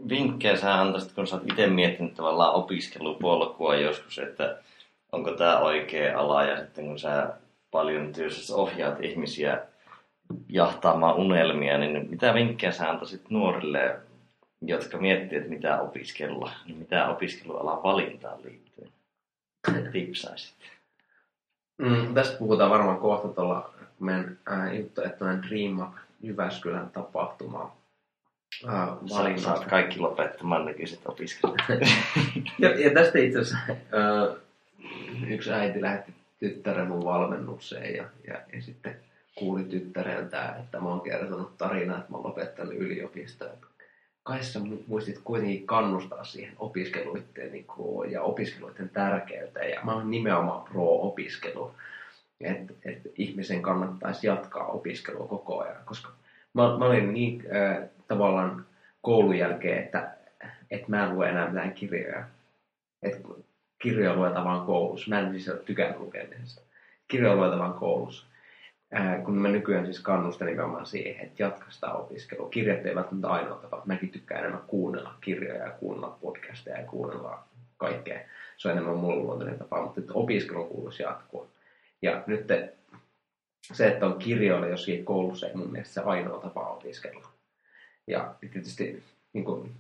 [0.10, 4.62] vinkkejä sä antaisit, kun sä oot itse miettinyt tavallaan opiskelupolkua joskus, että
[5.12, 7.34] onko tämä oikea ala ja sitten kun sä
[7.74, 9.62] paljon työssä ohjaat ihmisiä
[10.50, 14.00] jahtaamaan unelmia, niin mitä vinkkejä sä antaisit nuorille,
[14.62, 18.88] jotka miettii, että mitä opiskella, niin mitä opiskelualan valintaan liittyy?
[19.92, 20.56] Tipsaisit.
[21.78, 27.76] Mm, tästä puhutaan varmaan kohta tuolla meidän äh, juttu, että Dream Up Jyväskylän tapahtuma
[28.68, 29.56] äh, valinnasta.
[29.56, 31.70] Saat kaikki lopettamaan nykyiset opiskelijat.
[32.60, 34.36] ja, ja tästä itse asiassa äh,
[35.28, 36.14] yksi äiti lähetti
[36.44, 38.96] tyttären mun valmennukseen ja, ja, ja sitten
[39.36, 43.50] kuuli tyttäreltä, että mä oon kertonut tarinaa, että mä oon lopettanut yliopistoa.
[44.24, 49.72] Kai sä muistit kuitenkin kannustaa siihen opiskeluiden niin kuin, ja opiskeluiden tärkeyteen.
[49.72, 51.72] Ja mä oon nimenomaan pro-opiskelu.
[52.42, 55.86] Että et ihmisen kannattaisi jatkaa opiskelua koko ajan.
[55.86, 56.12] Koska
[56.54, 58.66] mä, mä olin niin äh, tavallaan
[59.02, 60.16] koulun jälkeen, että,
[60.72, 62.24] että mä en lue enää mitään kirjoja.
[63.04, 63.28] Että
[63.84, 65.10] kirjoja luetaan koulussa.
[65.10, 66.62] Mä en siis ole tykännyt lukemisesta.
[67.08, 68.26] Kirjoja luetaan koulussa.
[68.92, 72.50] ää, kun mä nykyään siis kannustan nimenomaan siihen, että jatka sitä opiskelua.
[72.50, 73.82] Kirjat eivät välttämättä ainoa tapa.
[73.86, 77.44] Mäkin tykkään enemmän kuunnella kirjoja ja kuunnella podcasteja ja kuunnella
[77.78, 78.20] kaikkea.
[78.58, 81.48] Se on enemmän mulle luontainen tapa, mutta että opiskelu kuuluisi jatkua.
[82.02, 82.48] Ja nyt
[83.74, 87.28] se, että on kirjoilla jossakin koulussa, ei mun mielestä se ainoa tapa opiskella.
[88.08, 89.04] Ja tietysti
[89.34, 89.72] niin kuin,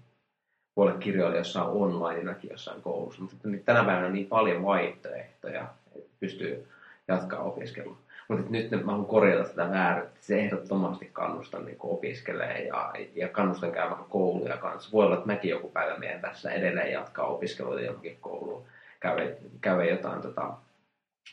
[0.75, 6.67] olla kirjoilla jossain onlineinakin jossain koulussa, mutta tänä päivänä on niin paljon vaihtoehtoja, että pystyy
[7.07, 7.97] jatkaa opiskelua.
[8.27, 10.19] Mutta nyt mä haluan korjata sitä vääryyttä.
[10.21, 14.89] Se ehdottomasti kannustan niin opiskelemaan ja, ja kannustan käymään kouluja kanssa.
[14.93, 18.65] Voi olla, että mäkin joku päivä meidän tässä edelleen jatkaa opiskelua johonkin kouluun.
[18.99, 20.53] Käy, käy jotain tota,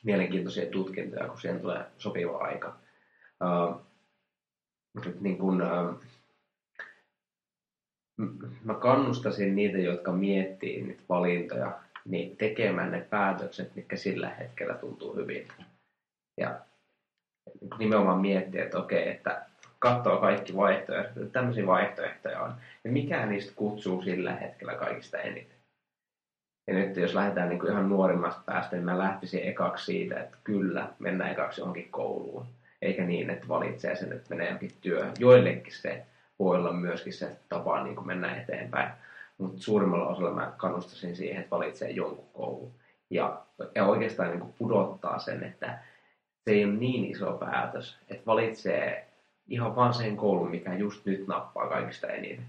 [0.04, 2.76] mielenkiintoisia tutkintoja, kun siihen tulee sopiva aika.
[3.44, 3.80] Uh,
[5.20, 6.02] niin kun, uh,
[8.64, 15.16] mä kannustasin niitä, jotka miettii niitä valintoja, niin tekemään ne päätökset, mitkä sillä hetkellä tuntuu
[15.16, 15.48] hyvin.
[16.40, 16.60] Ja
[17.78, 19.42] nimenomaan miettiä, että okei, että
[19.78, 22.54] katsoo kaikki vaihtoehdot, että tämmöisiä vaihtoehtoja on.
[22.84, 25.58] Ja mikä niistä kutsuu sillä hetkellä kaikista eniten.
[26.66, 30.88] Ja nyt jos lähdetään niin ihan nuorimmasta päästä, niin mä lähtisin ekaksi siitä, että kyllä,
[30.98, 32.46] mennään ekaksi johonkin kouluun.
[32.82, 35.12] Eikä niin, että valitsee sen, että menee johonkin työhön.
[35.18, 36.06] Joillekin se
[36.40, 38.92] voi olla myöskin se tapa niin kuin mennä eteenpäin.
[39.38, 42.72] Mutta suurimmalla osalla mä kannustaisin siihen, että valitsee jonkun koulun.
[43.10, 43.42] Ja,
[43.74, 45.78] ja oikeastaan niin kuin pudottaa sen, että
[46.44, 49.06] se ei ole niin iso päätös, että valitsee
[49.48, 52.44] ihan vaan sen koulun, mikä just nyt nappaa kaikista eniten.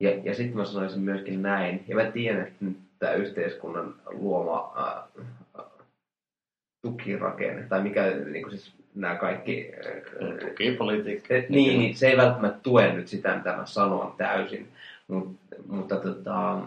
[0.00, 2.64] Ja, ja sitten mä sanoisin myöskin näin, ja mä tiedän, että
[2.98, 5.64] tämä yhteiskunnan luoma äh,
[6.82, 9.72] tukirakenne, tai mikä niin kuin siis nämä kaikki...
[9.86, 11.34] Äh, Tukipolitiikka.
[11.34, 14.68] Niin, niin, se ei välttämättä tue nyt sitä, mitä mä sanon täysin,
[15.08, 15.36] Mut,
[15.66, 16.60] mutta tota,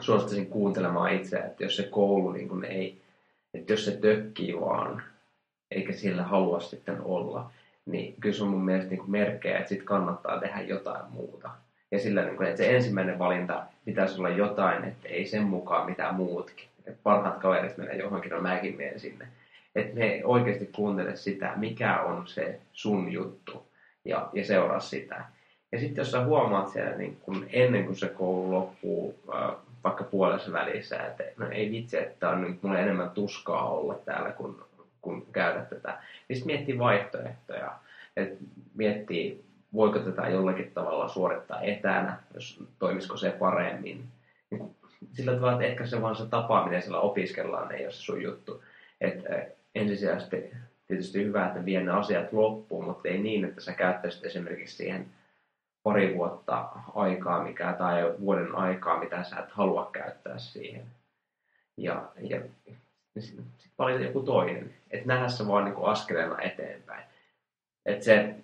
[0.00, 3.00] suosittaisin kuuntelemaan itse, että jos se koulu niin kuin ei,
[3.54, 5.02] että jos se tökkii vaan
[5.70, 7.50] eikä sillä halua sitten olla,
[7.86, 11.50] niin kyllä se on mun mielestä niin merkkejä, että sitten kannattaa tehdä jotain muuta.
[11.90, 15.86] Ja sillä, niin kuin, että se ensimmäinen valinta pitäisi olla jotain, että ei sen mukaan
[15.86, 16.68] mitään muutkin.
[16.86, 19.28] Että parhaat kaverit menee johonkin, no mäkin menen sinne.
[19.74, 23.66] Että ne oikeasti kuuntele sitä, mikä on se sun juttu
[24.04, 25.24] ja, ja seuraa sitä.
[25.72, 29.20] Ja sitten jos sä huomaat siellä niin kun ennen kuin se koulu loppuu,
[29.84, 34.30] vaikka puolessa välissä, että no ei vitsi, että on nyt mulle enemmän tuskaa olla täällä
[34.30, 34.56] kuin
[35.00, 35.98] kun käydä tätä.
[36.28, 37.72] Niin sitten miettii vaihtoehtoja.
[38.16, 38.38] Et
[38.74, 39.44] miettii,
[39.74, 44.04] voiko tätä jollakin tavalla suorittaa etänä, jos toimisiko se paremmin.
[44.50, 44.76] Niin
[45.12, 48.62] sillä tavalla, että ehkä se vaan se tapaaminen siellä opiskellaan ei ole se sun juttu.
[49.00, 49.24] Et
[49.74, 50.50] ensisijaisesti
[50.86, 55.06] tietysti hyvä, että vie ne asiat loppuun, mutta ei niin, että sä käyttäisit esimerkiksi siihen
[55.82, 60.86] pari vuotta aikaa mikä, tai vuoden aikaa, mitä sä et halua käyttää siihen.
[61.76, 62.40] Ja, ja
[63.18, 63.44] sitten
[63.78, 64.74] valita joku toinen.
[64.90, 67.04] Että nähdä se vaan niin kuin askeleena eteenpäin.
[67.86, 68.34] Että se,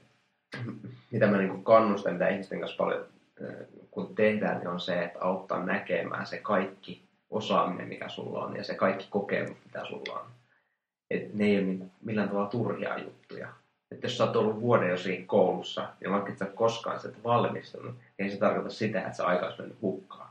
[1.10, 3.06] mitä mä niin kuin kannustan mitä ihmisten kanssa paljon
[3.90, 8.64] kun tehdään, niin on se, että auttaa näkemään se kaikki osaaminen, mikä sulla on, ja
[8.64, 10.26] se kaikki kokemus, mitä sulla on.
[11.10, 13.48] Että ne ei ole niin millään tavalla turhia juttuja.
[13.90, 17.16] Että jos sä oot ollut vuoden jo siinä koulussa, ja vaikka et sä koskaan sitä
[17.24, 20.30] valmistunut, niin ei se tarkoita sitä, että se aika olisi mennyt hukkaan.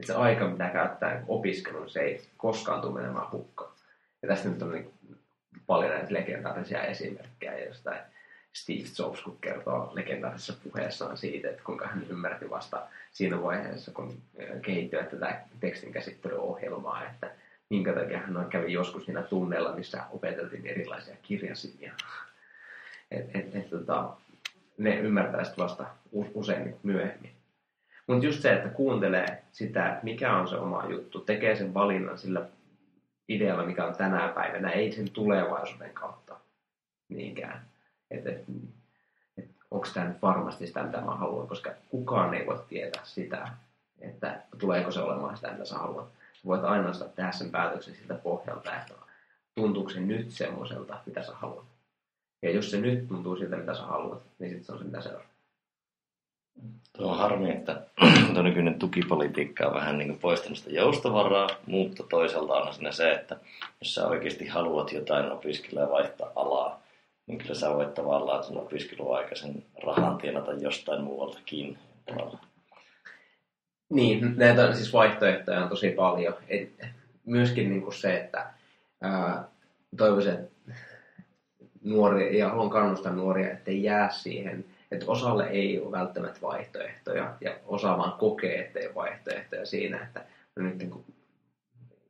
[0.00, 3.72] Että se aika, mitä käyttää opiskeluun, se ei koskaan tule menemään hukkaan.
[4.22, 4.90] Ja tästä nyt on niin
[5.66, 8.00] paljon näitä legendaarisia esimerkkejä jostain
[8.52, 14.22] Steve Jobs, kun kertoo legendaarisessa puheessaan siitä, että kuinka hän ymmärti vasta siinä vaiheessa, kun
[14.62, 17.30] kehittyi tätä tekstinkäsittelyohjelmaa, että
[17.70, 21.92] minkä takia hän kävi joskus siinä tunneilla, missä opeteltiin erilaisia kirjasimia.
[23.10, 24.16] Et, et, et, tota,
[24.78, 27.32] ne ymmärtää sitten vasta usein myöhemmin.
[28.06, 32.46] Mutta just se, että kuuntelee sitä, mikä on se oma juttu, tekee sen valinnan sillä
[33.28, 36.36] idealla, mikä on tänä päivänä, ei sen tulevaisuuden kautta
[37.08, 37.62] niinkään.
[38.10, 38.44] Että et,
[39.38, 43.48] et, onko tämä nyt varmasti sitä, mitä mä haluan, koska kukaan ei voi tietää sitä,
[44.00, 46.08] että tuleeko se olemaan sitä, mitä sä haluat.
[46.44, 48.94] Voit ainoastaan tehdä sen päätöksen siltä pohjalta, että
[49.54, 51.64] tuntuuko se nyt semmoiselta, mitä sä haluat.
[52.42, 55.00] Ja jos se nyt tuntuu siltä, mitä sä haluat, niin sitten se on se, mitä
[55.00, 55.26] seuraa.
[56.96, 57.82] Tuo on harmi, että
[58.34, 63.12] tuo nykyinen tukipolitiikka on vähän niin kuin poistanut sitä joustavaraa, mutta toisaalta on siinä se,
[63.12, 63.36] että
[63.80, 66.82] jos sä oikeasti haluat jotain opiskella ja vaihtaa alaa,
[67.26, 71.78] niin kyllä sä voit tavallaan sen opiskeluaikaisen rahan tienata jostain muualtakin.
[72.06, 72.46] Tavallaan.
[73.88, 76.34] Niin, näitä siis vaihtoehtoja on tosi paljon.
[76.48, 76.86] Et
[77.24, 78.46] myöskin niin kuin se, että
[79.00, 79.44] ää,
[79.96, 80.72] toivoisin, että
[81.84, 87.56] nuori, ja haluan kannustaa nuoria, ettei jää siihen että osalle ei ole välttämättä vaihtoehtoja ja
[87.64, 90.24] osa vaan kokee, että ei ole vaihtoehtoja siinä, että
[90.56, 91.04] no nyt niin kun,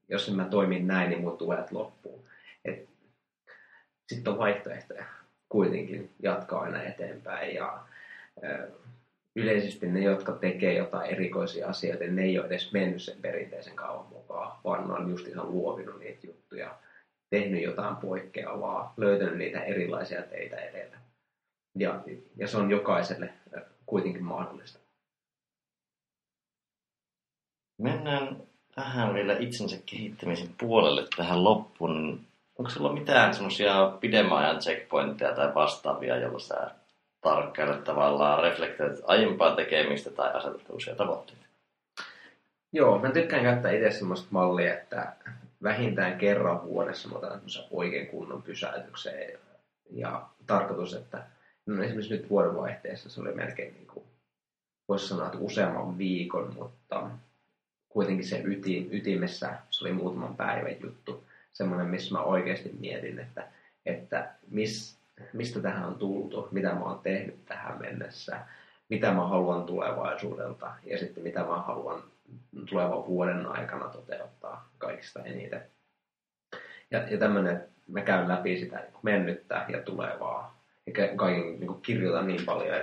[0.09, 2.27] jos mä toimin näin, niin mun tuet loppuu.
[4.09, 5.05] Sitten on vaihtoehtoja.
[5.49, 7.79] kuitenkin jatkaa aina eteenpäin ja
[9.37, 14.07] yleisesti ne, jotka tekee jotain erikoisia asioita, ne ei ole edes mennyt sen perinteisen kauan
[14.07, 16.79] mukaan, vaan ne on just ihan luovinut niitä juttuja,
[17.31, 20.97] tehnyt jotain poikkeavaa, löytänyt niitä erilaisia teitä edetä.
[21.79, 22.03] Ja,
[22.37, 23.31] ja se on jokaiselle
[23.87, 24.79] kuitenkin mahdollista.
[27.83, 28.37] Mennään
[28.77, 32.21] vähän vielä itsensä kehittämisen puolelle tähän loppuun.
[32.59, 36.71] Onko sulla mitään semmoisia pidemmän ajan checkpointteja tai vastaavia, joilla sä
[37.27, 41.47] tarkkailet tavallaan, reflektoit aiempaa tekemistä tai asetat uusia tavoitteita?
[42.73, 45.13] Joo, mä tykkään käyttää itse semmoista mallia, että
[45.63, 49.39] vähintään kerran vuodessa mä otan oikein kunnon pysäytykseen.
[49.91, 51.23] Ja tarkoitus, että
[51.67, 54.05] no esimerkiksi nyt vuodenvaihteessa se oli melkein niin kuin,
[54.89, 57.11] voisi sanoa, että useamman viikon, mutta
[57.89, 61.25] kuitenkin se yti, ytimessä se oli muutaman päivän juttu.
[61.53, 63.47] Semmoinen, missä mä oikeasti mietin, että,
[63.87, 64.96] että mis,
[65.33, 68.41] mistä tähän on tultu, mitä mä oon tehnyt tähän mennessä,
[68.89, 72.03] mitä mä haluan tulevaisuudelta ja sitten mitä mä haluan
[72.69, 75.63] tulevan vuoden aikana toteuttaa kaikista eniten.
[76.91, 80.61] Ja, ja tämmöinen, mä käyn läpi sitä niin mennyttä ja tulevaa.
[80.87, 82.77] Ja kaiken niin kirjoitan niin paljon,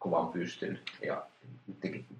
[0.00, 0.80] kun vaan pystyn.
[1.02, 1.26] Ja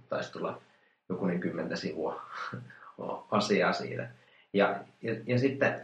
[0.08, 0.60] taisi tulla
[1.08, 2.22] jokunen kymmentä sivua
[3.30, 4.08] asiaa siitä.
[4.52, 5.80] Ja, ja, ja sitten,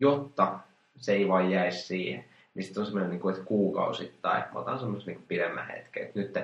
[0.00, 0.58] jotta
[0.96, 2.24] se ei vain jäisi siihen,
[2.54, 6.18] niin sitten on semmoinen, niin kuin, että kuukausittain, mä otan semmoisen niin pidemmän hetken, että
[6.18, 6.38] nyt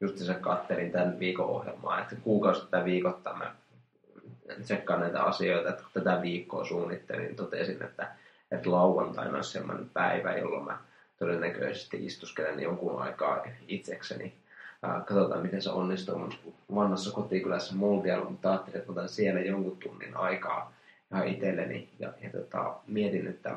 [0.00, 3.54] just se kattelin tämän viikon ohjelmaa, että kuukausittain viikoittain mä
[4.62, 8.08] tsekkaan näitä asioita, että kun tätä viikkoa suunnittelin, niin totesin, että,
[8.50, 10.78] että lauantaina on semmoinen päivä, jolloin mä
[11.18, 14.34] todennäköisesti istuskelen jonkun aikaa itsekseni.
[15.06, 16.18] Katsotaan miten se onnistuu.
[16.18, 16.32] Mun
[16.74, 20.72] vanhassa kotikylässä Multialla, mutta ajattelin, että otan siellä jonkun tunnin aikaa
[21.12, 21.88] ihan itselleni.
[21.98, 23.56] Ja, ja tota, mietin, että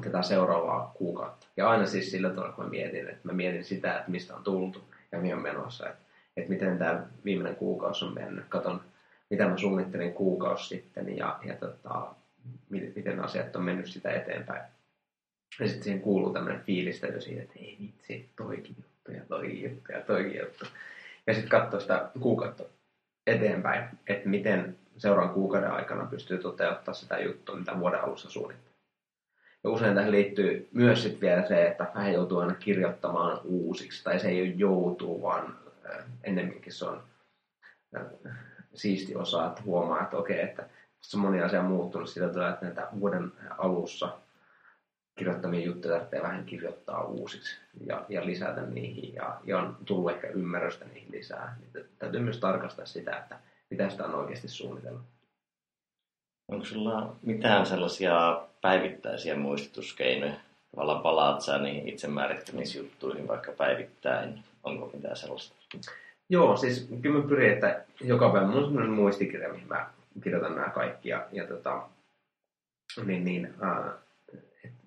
[0.00, 1.46] tätä seuraavaa kuukautta.
[1.56, 4.44] Ja aina siis sillä tavalla, kun mä mietin, että mä mietin sitä, että mistä on
[4.44, 4.82] tultu
[5.12, 6.02] ja mihin on menossa, että,
[6.36, 8.44] että miten tämä viimeinen kuukausi on mennyt.
[8.48, 8.80] Katon,
[9.30, 12.14] mitä mä suunnittelin kuukausi sitten ja, ja tota,
[12.68, 14.62] miten asiat on mennyt sitä eteenpäin.
[15.60, 19.92] Ja sitten siihen kuuluu tämmöinen fiilistely siitä, että ei vitsi, toikin juttu ja toikin juttu
[19.92, 20.64] ja toikin juttu.
[21.26, 22.64] Ja sitten katsoa sitä kuukautta
[23.26, 28.69] eteenpäin, että miten seuraavan kuukauden aikana pystyy toteuttamaan sitä juttua, mitä vuoden alussa suunnittelee.
[29.64, 34.20] Ja usein tähän liittyy myös sit vielä se, että vähän joutuu aina kirjoittamaan uusiksi, tai
[34.20, 35.56] se ei ole joutuu, vaan
[36.24, 37.02] ennemminkin se on
[38.74, 40.68] siisti osa, että huomaa, että okei, että
[41.00, 44.18] se on moni asia muuttunut sillä tavalla, että näitä vuoden alussa
[45.18, 47.56] kirjoittamia juttuja tarvitsee vähän kirjoittaa uusiksi
[47.86, 51.56] ja, ja lisätä niihin ja, ja on tullut ehkä ymmärrystä niihin lisää.
[51.60, 53.38] Niin täytyy myös tarkastaa sitä, että
[53.70, 55.02] mitä sitä on oikeasti suunnitellut.
[56.50, 60.34] Onko sulla mitään sellaisia päivittäisiä muistutuskeinoja?
[60.70, 64.44] Tavallaan palaat sä niihin itsemäärittämisjuttuihin vaikka päivittäin.
[64.62, 65.54] Onko mitään sellaista?
[66.28, 69.90] Joo, siis kyllä mä pyrin, että joka päivä mun on muistikirja, mihin mä
[70.22, 71.08] kirjoitan nämä kaikki.
[71.08, 71.82] Ja, ja tota,
[73.04, 73.94] niin, niin, äh,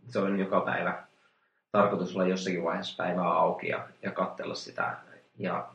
[0.10, 1.04] se on joka päivä
[1.72, 4.98] tarkoitus olla jossakin vaiheessa päivää auki ja, ja katsella sitä
[5.40, 5.70] ja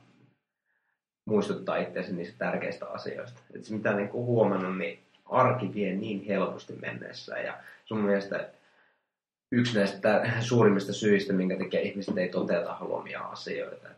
[1.24, 3.40] muistuttaa itseäsi niistä tärkeistä asioista.
[3.54, 4.98] Et mitä niin huomannut, niin
[5.28, 8.48] arki vie niin helposti mennessään ja sun mielestä
[9.52, 13.88] yksi näistä suurimmista syistä, minkä takia ihmiset ei toteuta haluamia asioita.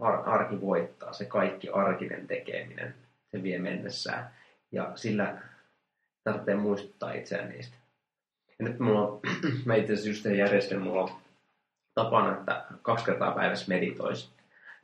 [0.00, 2.94] Ar- arki voittaa, se kaikki arkinen tekeminen,
[3.30, 4.30] se vie mennessään.
[4.72, 5.36] Ja sillä
[6.24, 7.76] tarvitsee muistuttaa itseään niistä.
[8.58, 9.20] Ja nyt mulla on,
[9.64, 11.10] mä itse asiassa just järjestän, mulla on
[11.94, 14.35] tapana, että kaksi kertaa päivässä meditoisi.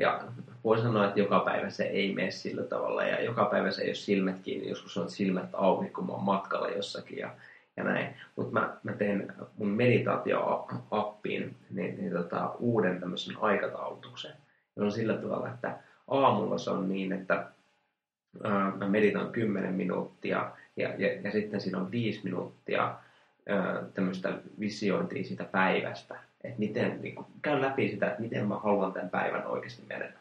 [0.02, 0.20] Ja
[0.64, 3.88] voi sanoa, että joka päivä se ei mene sillä tavalla ja joka päivä se ei
[3.88, 4.68] ole silmät kiinni.
[4.68, 7.34] Joskus on silmät auki, kun mä oon matkalla jossakin ja,
[7.76, 8.16] ja näin.
[8.36, 14.32] Mutta mä, mä teen mun meditaatio-appiin niin, niin tota, uuden tämmöisen aikataulutuksen.
[14.76, 15.78] Ja on sillä tavalla, että
[16.08, 17.46] aamulla se on niin, että
[18.44, 22.94] ää, mä meditaan 10 minuuttia ja, ja, ja sitten siinä on 5 minuuttia
[23.94, 26.18] tämmöistä visiointia siitä päivästä.
[26.44, 30.12] Että miten, niin kuin, käyn läpi sitä, että miten mä haluan tämän päivän oikeasti mennä.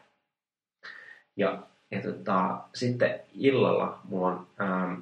[1.36, 5.00] Ja, ja tota, sitten illalla mulla on ähm,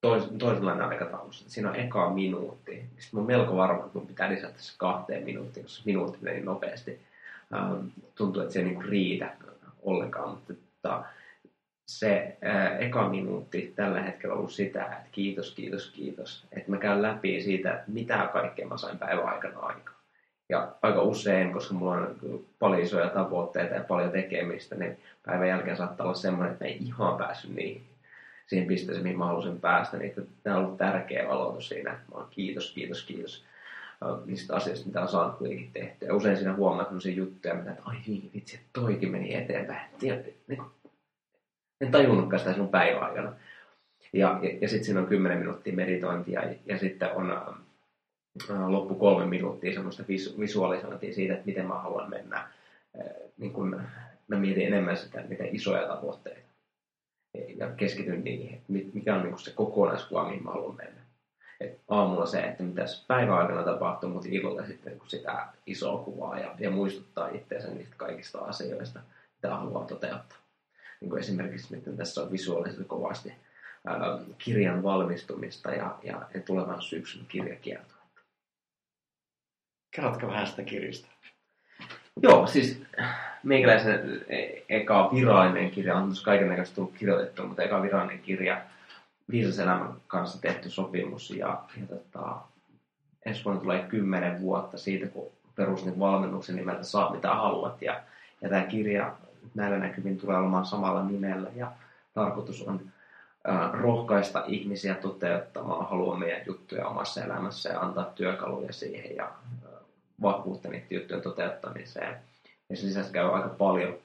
[0.00, 1.50] tois, toisenlainen aikataulussa.
[1.50, 2.72] Siinä on eka minuutti.
[2.72, 6.40] Sitten mä oon melko varma, että mun pitää lisätä se kahteen minuuttiin, koska minuutti meni
[6.40, 7.00] nopeasti.
[7.54, 9.36] Ähm, tuntuu, että se ei niin kuin riitä
[9.82, 11.04] ollenkaan, mutta tota,
[11.86, 16.46] se ää, eka minuutti tällä hetkellä ollut sitä, että kiitos, kiitos, kiitos.
[16.52, 19.95] Että mä käyn läpi siitä, että mitä kaikkea mä sain päivän aikana aikaa.
[20.48, 22.16] Ja aika usein, koska mulla on
[22.58, 26.76] paljon isoja tavoitteita ja paljon tekemistä, niin päivän jälkeen saattaa olla semmoinen, että mä en
[26.76, 27.82] ihan päässyt niihin,
[28.46, 29.96] siihen pisteeseen, mihin mä halusin päästä.
[29.96, 31.90] Niin tämä on ollut tärkeä aloitus siinä.
[31.90, 33.44] Mä oon kiitos, kiitos, kiitos.
[34.24, 36.14] niistä asioista, mitä on saanut kuitenkin tehtyä.
[36.14, 39.90] Usein siinä huomaa sellaisia juttuja, mitä, että ai niin, vitsi, että toikin meni eteenpäin.
[40.02, 40.60] Niin,
[41.80, 43.32] en tajunnutkaan sitä sinun päiväaikana.
[44.12, 47.56] Ja, ja, ja sitten siinä on 10 minuuttia meditointia ja, ja sitten on
[48.66, 52.36] loppu kolme minuuttia semmoista visu, visualisointia siitä, että miten mä haluan mennä.
[52.36, 52.50] Äh,
[53.38, 53.80] niin kun
[54.28, 56.46] mä mietin enemmän sitä, miten isoja tavoitteita
[57.56, 61.00] ja keskityn niihin, että mikä on niin se kokonaiskuva, mihin mä haluan mennä.
[61.60, 66.54] Et aamulla se, että mitä päiväaikana tapahtuu, mutta illalla sitten niin sitä isoa kuvaa ja,
[66.58, 69.00] ja muistuttaa itseänsä niistä kaikista asioista,
[69.36, 70.38] mitä haluaa toteuttaa.
[71.00, 73.32] Niin kuin esimerkiksi miten tässä on visuaalisesti kovasti
[73.86, 77.95] ää, kirjan valmistumista ja, ja, ja tulevan syksyn kirjakiertoa.
[79.96, 81.08] Kerrotko vähän sitä kirjasta?
[82.22, 82.82] Joo, siis
[83.42, 88.62] meikäläisen e- eka virallinen kirja, on kaiken näköistä tullut kirjoitettu, mutta eka virallinen kirja,
[89.30, 92.36] Viisas elämän kanssa tehty sopimus ja, ja tota,
[93.26, 98.00] ensi vuonna tulee kymmenen vuotta siitä, kun perustin valmennuksen nimeltä Saa mitä haluat ja,
[98.42, 99.12] ja tämä kirja
[99.54, 101.72] näillä näkymin tulee olemaan samalla nimellä ja
[102.14, 102.80] tarkoitus on
[103.48, 109.75] äh, rohkaista ihmisiä toteuttamaan haluamia juttuja omassa elämässä ja antaa työkaluja siihen ja äh,
[110.22, 112.16] vahvuutta niiden juttujen toteuttamiseen.
[112.70, 113.98] Ja sen lisäksi käy aika paljon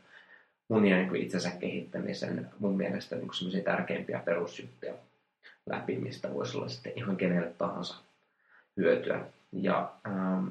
[0.70, 4.94] monia niin itsensä kehittämisen mun mielestä niin kuin tärkeimpiä perusjuttuja
[5.66, 7.96] läpi, mistä voisi olla sitten ihan kenelle tahansa
[8.78, 9.26] hyötyä.
[9.52, 10.48] Ja, ähm,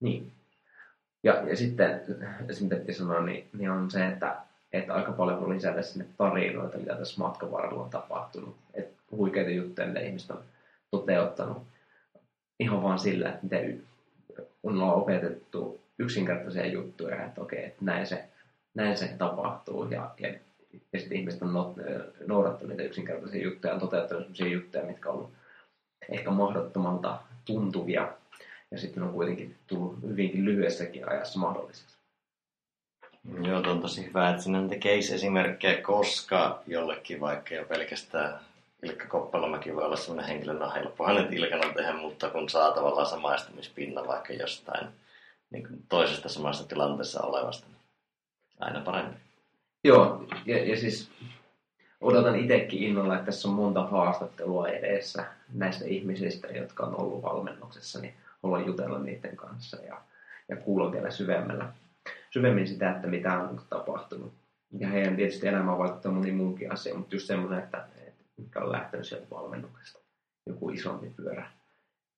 [0.00, 0.32] niin.
[1.22, 2.00] ja, ja sitten,
[2.60, 4.36] mitä piti sanoa, niin, niin on se, että,
[4.72, 8.56] että aika paljon voi lisätä sinne tarinoita, mitä tässä matkan varrella on tapahtunut.
[8.74, 10.44] Että huikeita juttuja, mitä ihmiset on
[10.90, 11.62] toteuttanut
[12.60, 13.82] ihan vaan sillä, että miten
[14.62, 18.24] on opetettu yksinkertaisia juttuja, että okei, että näin se,
[18.74, 20.28] näin se tapahtuu ja, ja,
[20.92, 21.74] ja sitten ihmiset on
[22.26, 25.32] noudattanut niitä yksinkertaisia juttuja ja toteuttanut sellaisia juttuja, mitkä on ollut
[26.08, 28.12] ehkä mahdottomalta tuntuvia
[28.70, 31.96] ja sitten on kuitenkin tullut hyvinkin lyhyessäkin ajassa mahdolliseksi.
[33.42, 38.40] Joo, on tosi hyvä, että sinä tekee esimerkkejä, koska jollekin vaikka jo pelkästään
[38.82, 43.06] Ilkka Koppalamäki voi olla sellainen henkilö, no helppo hänet Ilkana tehdä, mutta kun saa tavallaan
[43.06, 44.88] samaistumispinna vaikka jostain
[45.50, 47.80] niin kuin toisesta samassa tilanteessa olevasta, niin
[48.60, 49.16] aina parempi.
[49.84, 51.10] Joo, ja, ja siis
[52.00, 55.24] odotan itsekin innolla, että tässä on monta haastattelua edessä
[55.54, 60.00] näistä ihmisistä, jotka on ollut valmennuksessa, niin haluan jutella niiden kanssa ja,
[60.48, 61.72] ja kuulla vielä syvemmällä,
[62.30, 64.32] syvemmin sitä, että mitä on tapahtunut.
[64.78, 67.84] Ja heidän tietysti elämään vaikuttaa moni muunkin asia, mutta just semmoinen, että,
[68.42, 69.98] mikä on lähtenyt sieltä valmennuksesta.
[70.46, 71.50] Joku isompi pyörä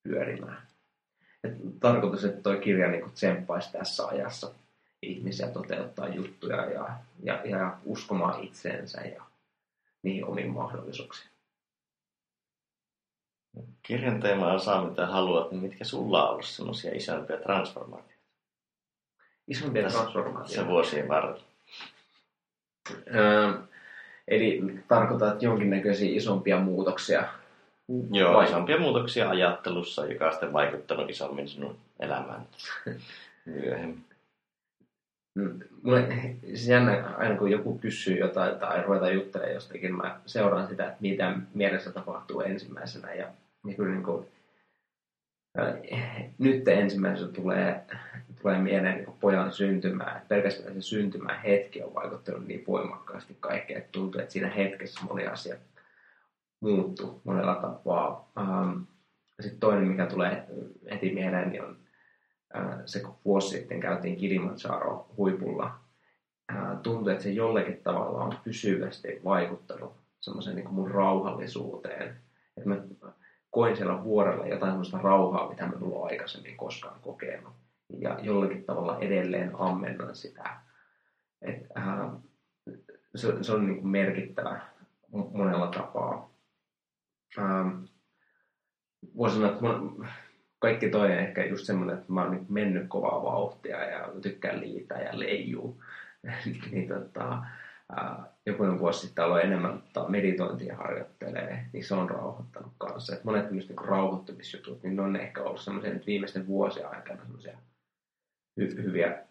[0.03, 0.67] pyörimään.
[1.45, 4.51] Et tarkoitus, että tuo kirja niin tsemppaisi tässä ajassa
[5.03, 6.91] ihmisiä toteuttaa juttuja ja,
[7.23, 9.23] ja, ja uskomaan itseensä ja
[10.03, 11.31] niihin omiin mahdollisuuksiin.
[13.83, 18.25] Kirjan teema on saa mitä haluat, niin mitkä sulla on ollut sellaisia isompia transformaatioita?
[19.49, 20.63] Isompia transformaatioita?
[20.63, 21.41] Se vuosien varrella.
[23.15, 23.53] Öö,
[24.29, 27.25] Eli tarkoitat jonkinnäköisiä isompia muutoksia?
[28.11, 28.45] Joo, vai?
[28.45, 32.47] isompia muutoksia ajattelussa, joka on sitten vaikuttanut isommin sinun elämään
[33.47, 34.05] myöhemmin.
[35.35, 36.09] Mm, mulle
[36.41, 40.97] siis jännä, aina kun joku kysyy jotain tai ruvetaan juttelemaan jostakin, mä seuraan sitä, että
[41.01, 43.15] mitä mielessä tapahtuu ensimmäisenä.
[43.15, 43.29] Ja
[43.65, 44.27] niin kuin, niin kuin,
[46.39, 47.81] nyt ensimmäisenä tulee,
[48.45, 50.17] tulee mieleen niin pojan syntymää.
[50.17, 55.05] Että pelkästään se syntymän hetki on vaikuttanut niin voimakkaasti kaikkeen, että tuntuu, että siinä hetkessä
[55.05, 55.57] moni asia
[56.61, 58.33] muuttuu monella tapaa.
[58.39, 58.83] Ähm,
[59.41, 60.47] Sitten toinen, mikä tulee
[60.91, 61.77] heti mieleen, niin on
[62.57, 65.81] äh, se, kun vuosi sitten käytiin Kilimanjaro huipulla.
[66.53, 72.17] Äh, tuntuu, että se jollakin tavalla on pysyvästi vaikuttanut semmoiseen niin mun rauhallisuuteen.
[72.57, 72.77] Että mä
[73.51, 77.64] koin siellä vuorella jotain sellaista rauhaa, mitä mä en ollut aikaisemmin koskaan kokenut.
[77.89, 80.57] Ja jollakin tavalla edelleen ammennan sitä.
[81.43, 82.11] Et, äh,
[83.15, 84.61] se, se on niin kuin merkittävä
[85.33, 86.31] monella tapaa.
[87.39, 87.85] Ähm,
[89.17, 90.07] voisin sanoa, että mun,
[90.59, 94.61] kaikki toi on ehkä just semmoinen, että mä oon niin mennyt kovaa vauhtia ja tykkään
[94.61, 95.83] liitä ja leijuu.
[96.71, 97.43] niin tota,
[98.47, 103.15] joku vuosi sitten aloin enemmän meditointia harjoittelee, niin se on rauhoittanut kanssa.
[103.15, 107.23] Et monet tämmöiset niin rauhoittumisjutut, niin ne on ehkä ollut semmoisia nyt viimeisten vuosien aikana
[107.23, 107.59] semmoisia
[108.57, 109.25] hyviä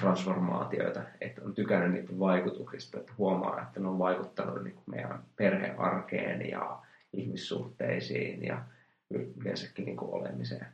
[0.00, 6.48] transformaatioita, että on tykännyt niiden vaikutuksista, että huomaa, että ne on vaikuttanut niin meidän perhearkeen
[6.48, 6.82] ja
[7.12, 8.64] ihmissuhteisiin ja
[9.10, 10.66] yleensäkin niin kuin olemiseen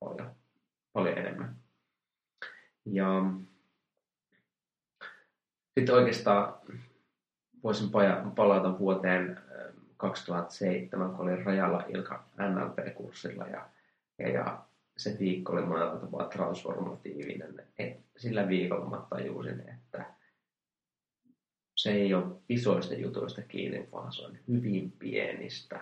[0.00, 0.30] paljon,
[0.92, 1.56] paljon enemmän.
[2.84, 3.06] Ja
[5.78, 6.54] sitten oikeastaan
[7.62, 7.90] voisin
[8.34, 9.38] palata vuoteen
[9.96, 13.68] 2007, kun olin Rajalla Ilka NLP-kurssilla ja,
[14.18, 14.64] ja, ja
[15.02, 17.68] se viikko oli monella tapaa transformatiivinen.
[17.78, 20.14] Et sillä viikolla mä tajusin, että
[21.76, 25.80] se ei ole isoista jutuista kiinni, vaan se on hyvin pienistä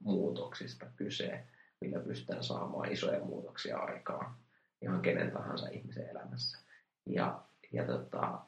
[0.00, 1.44] muutoksista kyse,
[1.80, 4.36] millä pystytään saamaan isoja muutoksia aikaan
[4.82, 6.58] ihan kenen tahansa ihmisen elämässä.
[7.06, 7.42] Ja,
[7.72, 8.40] ja tota,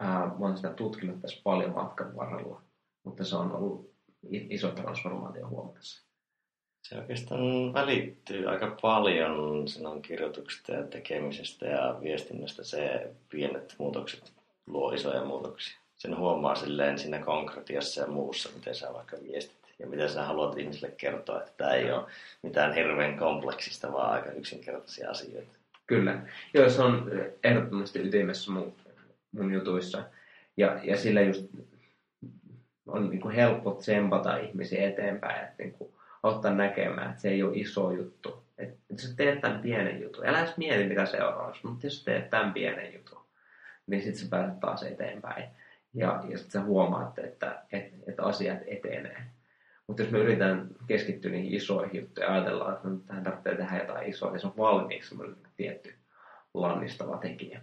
[0.00, 2.62] ää, mä olen sitä tutkinut tässä paljon matkan varrella,
[3.04, 3.94] mutta se on ollut
[4.30, 6.02] iso transformaatio huomatessa.
[6.02, 6.07] Se
[6.96, 12.64] oikeastaan välittyy aika paljon sinun kirjoituksesta ja tekemisestä ja viestinnästä.
[12.64, 14.32] Se pienet muutokset
[14.66, 15.78] luo isoja muutoksia.
[15.96, 20.58] Sen huomaa silleen siinä konkretiassa ja muussa, miten sä vaikka viestit ja miten sä haluat
[20.58, 22.04] ihmisille kertoa, että tämä ei ole
[22.42, 25.52] mitään hirveän kompleksista, vaan aika yksinkertaisia asioita.
[25.86, 26.22] Kyllä.
[26.54, 27.10] Joo, se on
[27.44, 28.72] ehdottomasti ytimessä mun,
[29.32, 30.02] mun jutuissa.
[30.56, 31.46] Ja, ja sillä just
[32.86, 37.42] on niin kuin helppo tsempata ihmisiä eteenpäin, että niin kuin ottaa näkemään, että se ei
[37.42, 38.42] ole iso juttu.
[38.58, 42.52] Että jos teet tämän pienen jutun, älä edes mieti mitä seuraavaksi, mutta jos teet tämän
[42.52, 43.24] pienen jutun,
[43.86, 45.44] niin sitten sä pääset taas eteenpäin.
[45.94, 49.22] Ja, ja sitten sä huomaat, että, että, että asiat etenee.
[49.86, 54.10] Mutta jos me yritetään keskittyä niihin isoihin juttuihin ja ajatellaan, että tähän tarvitsee tehdä jotain
[54.10, 55.94] isoa, niin se on valmiiksi semmoinen tietty
[56.54, 57.60] lannistava tekijä.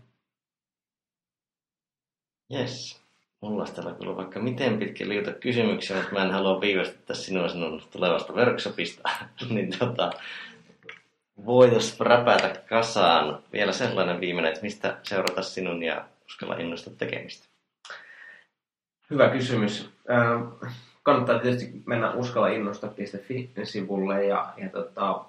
[2.53, 3.04] Yes.
[3.41, 7.81] Mulla täällä kyllä vaikka miten pitkä liuta kysymyksiä, mutta mä en halua viivästyttää sinua sinun
[7.91, 9.09] tulevasta workshopista.
[9.49, 10.11] niin tota,
[11.45, 17.47] voitaisiin räpätä kasaan vielä sellainen viimeinen, että mistä seurata sinun ja uskalla innostaa tekemistä?
[19.09, 19.89] Hyvä kysymys.
[20.11, 20.43] Ähm,
[21.03, 25.25] kannattaa tietysti mennä uskalla innosta.fi-sivulle ja, ja tota,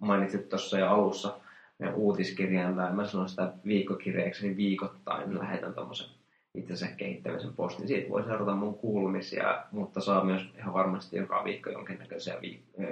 [0.00, 1.34] mainitsit tuossa jo alussa
[1.78, 6.15] meidän uutiskirjan, tai mä sanon sitä viikkokirjeeksi, niin viikoittain lähetän tuommoisen
[6.56, 7.88] itsensä kehittämisen postin.
[7.88, 12.34] Siitä voi seurata mun kuulumisia, mutta saa myös ihan varmasti joka viikko jonkinnäköisiä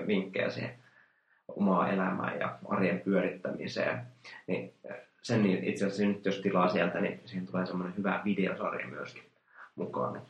[0.07, 0.75] vinkkejä siihen
[1.49, 4.01] omaa elämään ja arjen pyörittämiseen.
[4.47, 4.75] Niin
[5.23, 9.23] sen itse asiassa nyt jos tilaa sieltä, niin siihen tulee semmoinen hyvä videosarja myöskin
[9.77, 10.23] mukaan.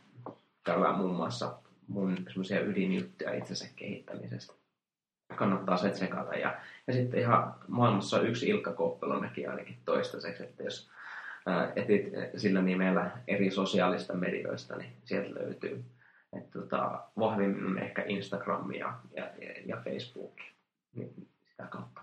[0.63, 1.57] Käydään muun muassa
[1.87, 4.53] mun semmoisia ydinjuttuja itsensä kehittämisestä.
[5.35, 6.35] Kannattaa se tsekata.
[6.35, 6.55] Ja,
[6.87, 10.89] ja sitten ihan maailmassa on yksi Ilkka Koppelomäki ainakin toistaiseksi, että jos
[11.75, 12.03] etit
[12.37, 15.85] sillä nimellä eri sosiaalista medioista, niin sieltä löytyy.
[16.37, 19.31] että tota, vahvimmin ehkä Instagram ja, ja,
[19.65, 20.37] ja Facebook.
[20.95, 22.01] Niin sitä kautta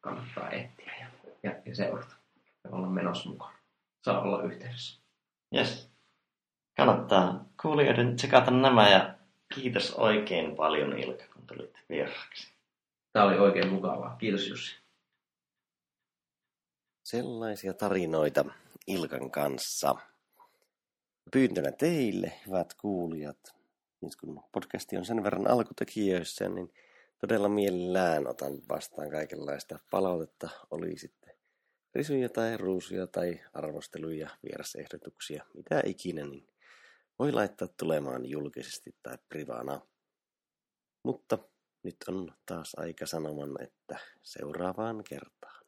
[0.00, 1.06] kannattaa etsiä ja,
[1.42, 2.14] ja, ja seurata
[2.64, 3.54] ja olla menossa mukaan.
[4.04, 5.00] Saa olla yhteydessä.
[5.56, 5.90] Yes.
[6.76, 9.14] Kannattaa kuulijoiden tsekata nämä ja
[9.54, 12.52] kiitos oikein paljon Ilka, kun tulit vieraaksi.
[13.12, 14.16] Tämä oli oikein mukavaa.
[14.16, 14.80] Kiitos Jussi.
[17.02, 18.44] Sellaisia tarinoita
[18.90, 19.94] Ilkan kanssa.
[21.32, 23.54] Pyyntönä teille, hyvät kuulijat,
[24.00, 26.72] nyt kun podcasti on sen verran alkutekijöissä, niin
[27.20, 31.34] todella mielellään otan vastaan kaikenlaista palautetta, oli sitten
[31.94, 36.46] risuja tai ruusuja tai arvosteluja, vierasehdotuksia, mitä ikinä, niin
[37.18, 39.80] voi laittaa tulemaan julkisesti tai privana.
[41.04, 41.38] Mutta
[41.82, 45.59] nyt on taas aika sanoman, että seuraavaan kertaan.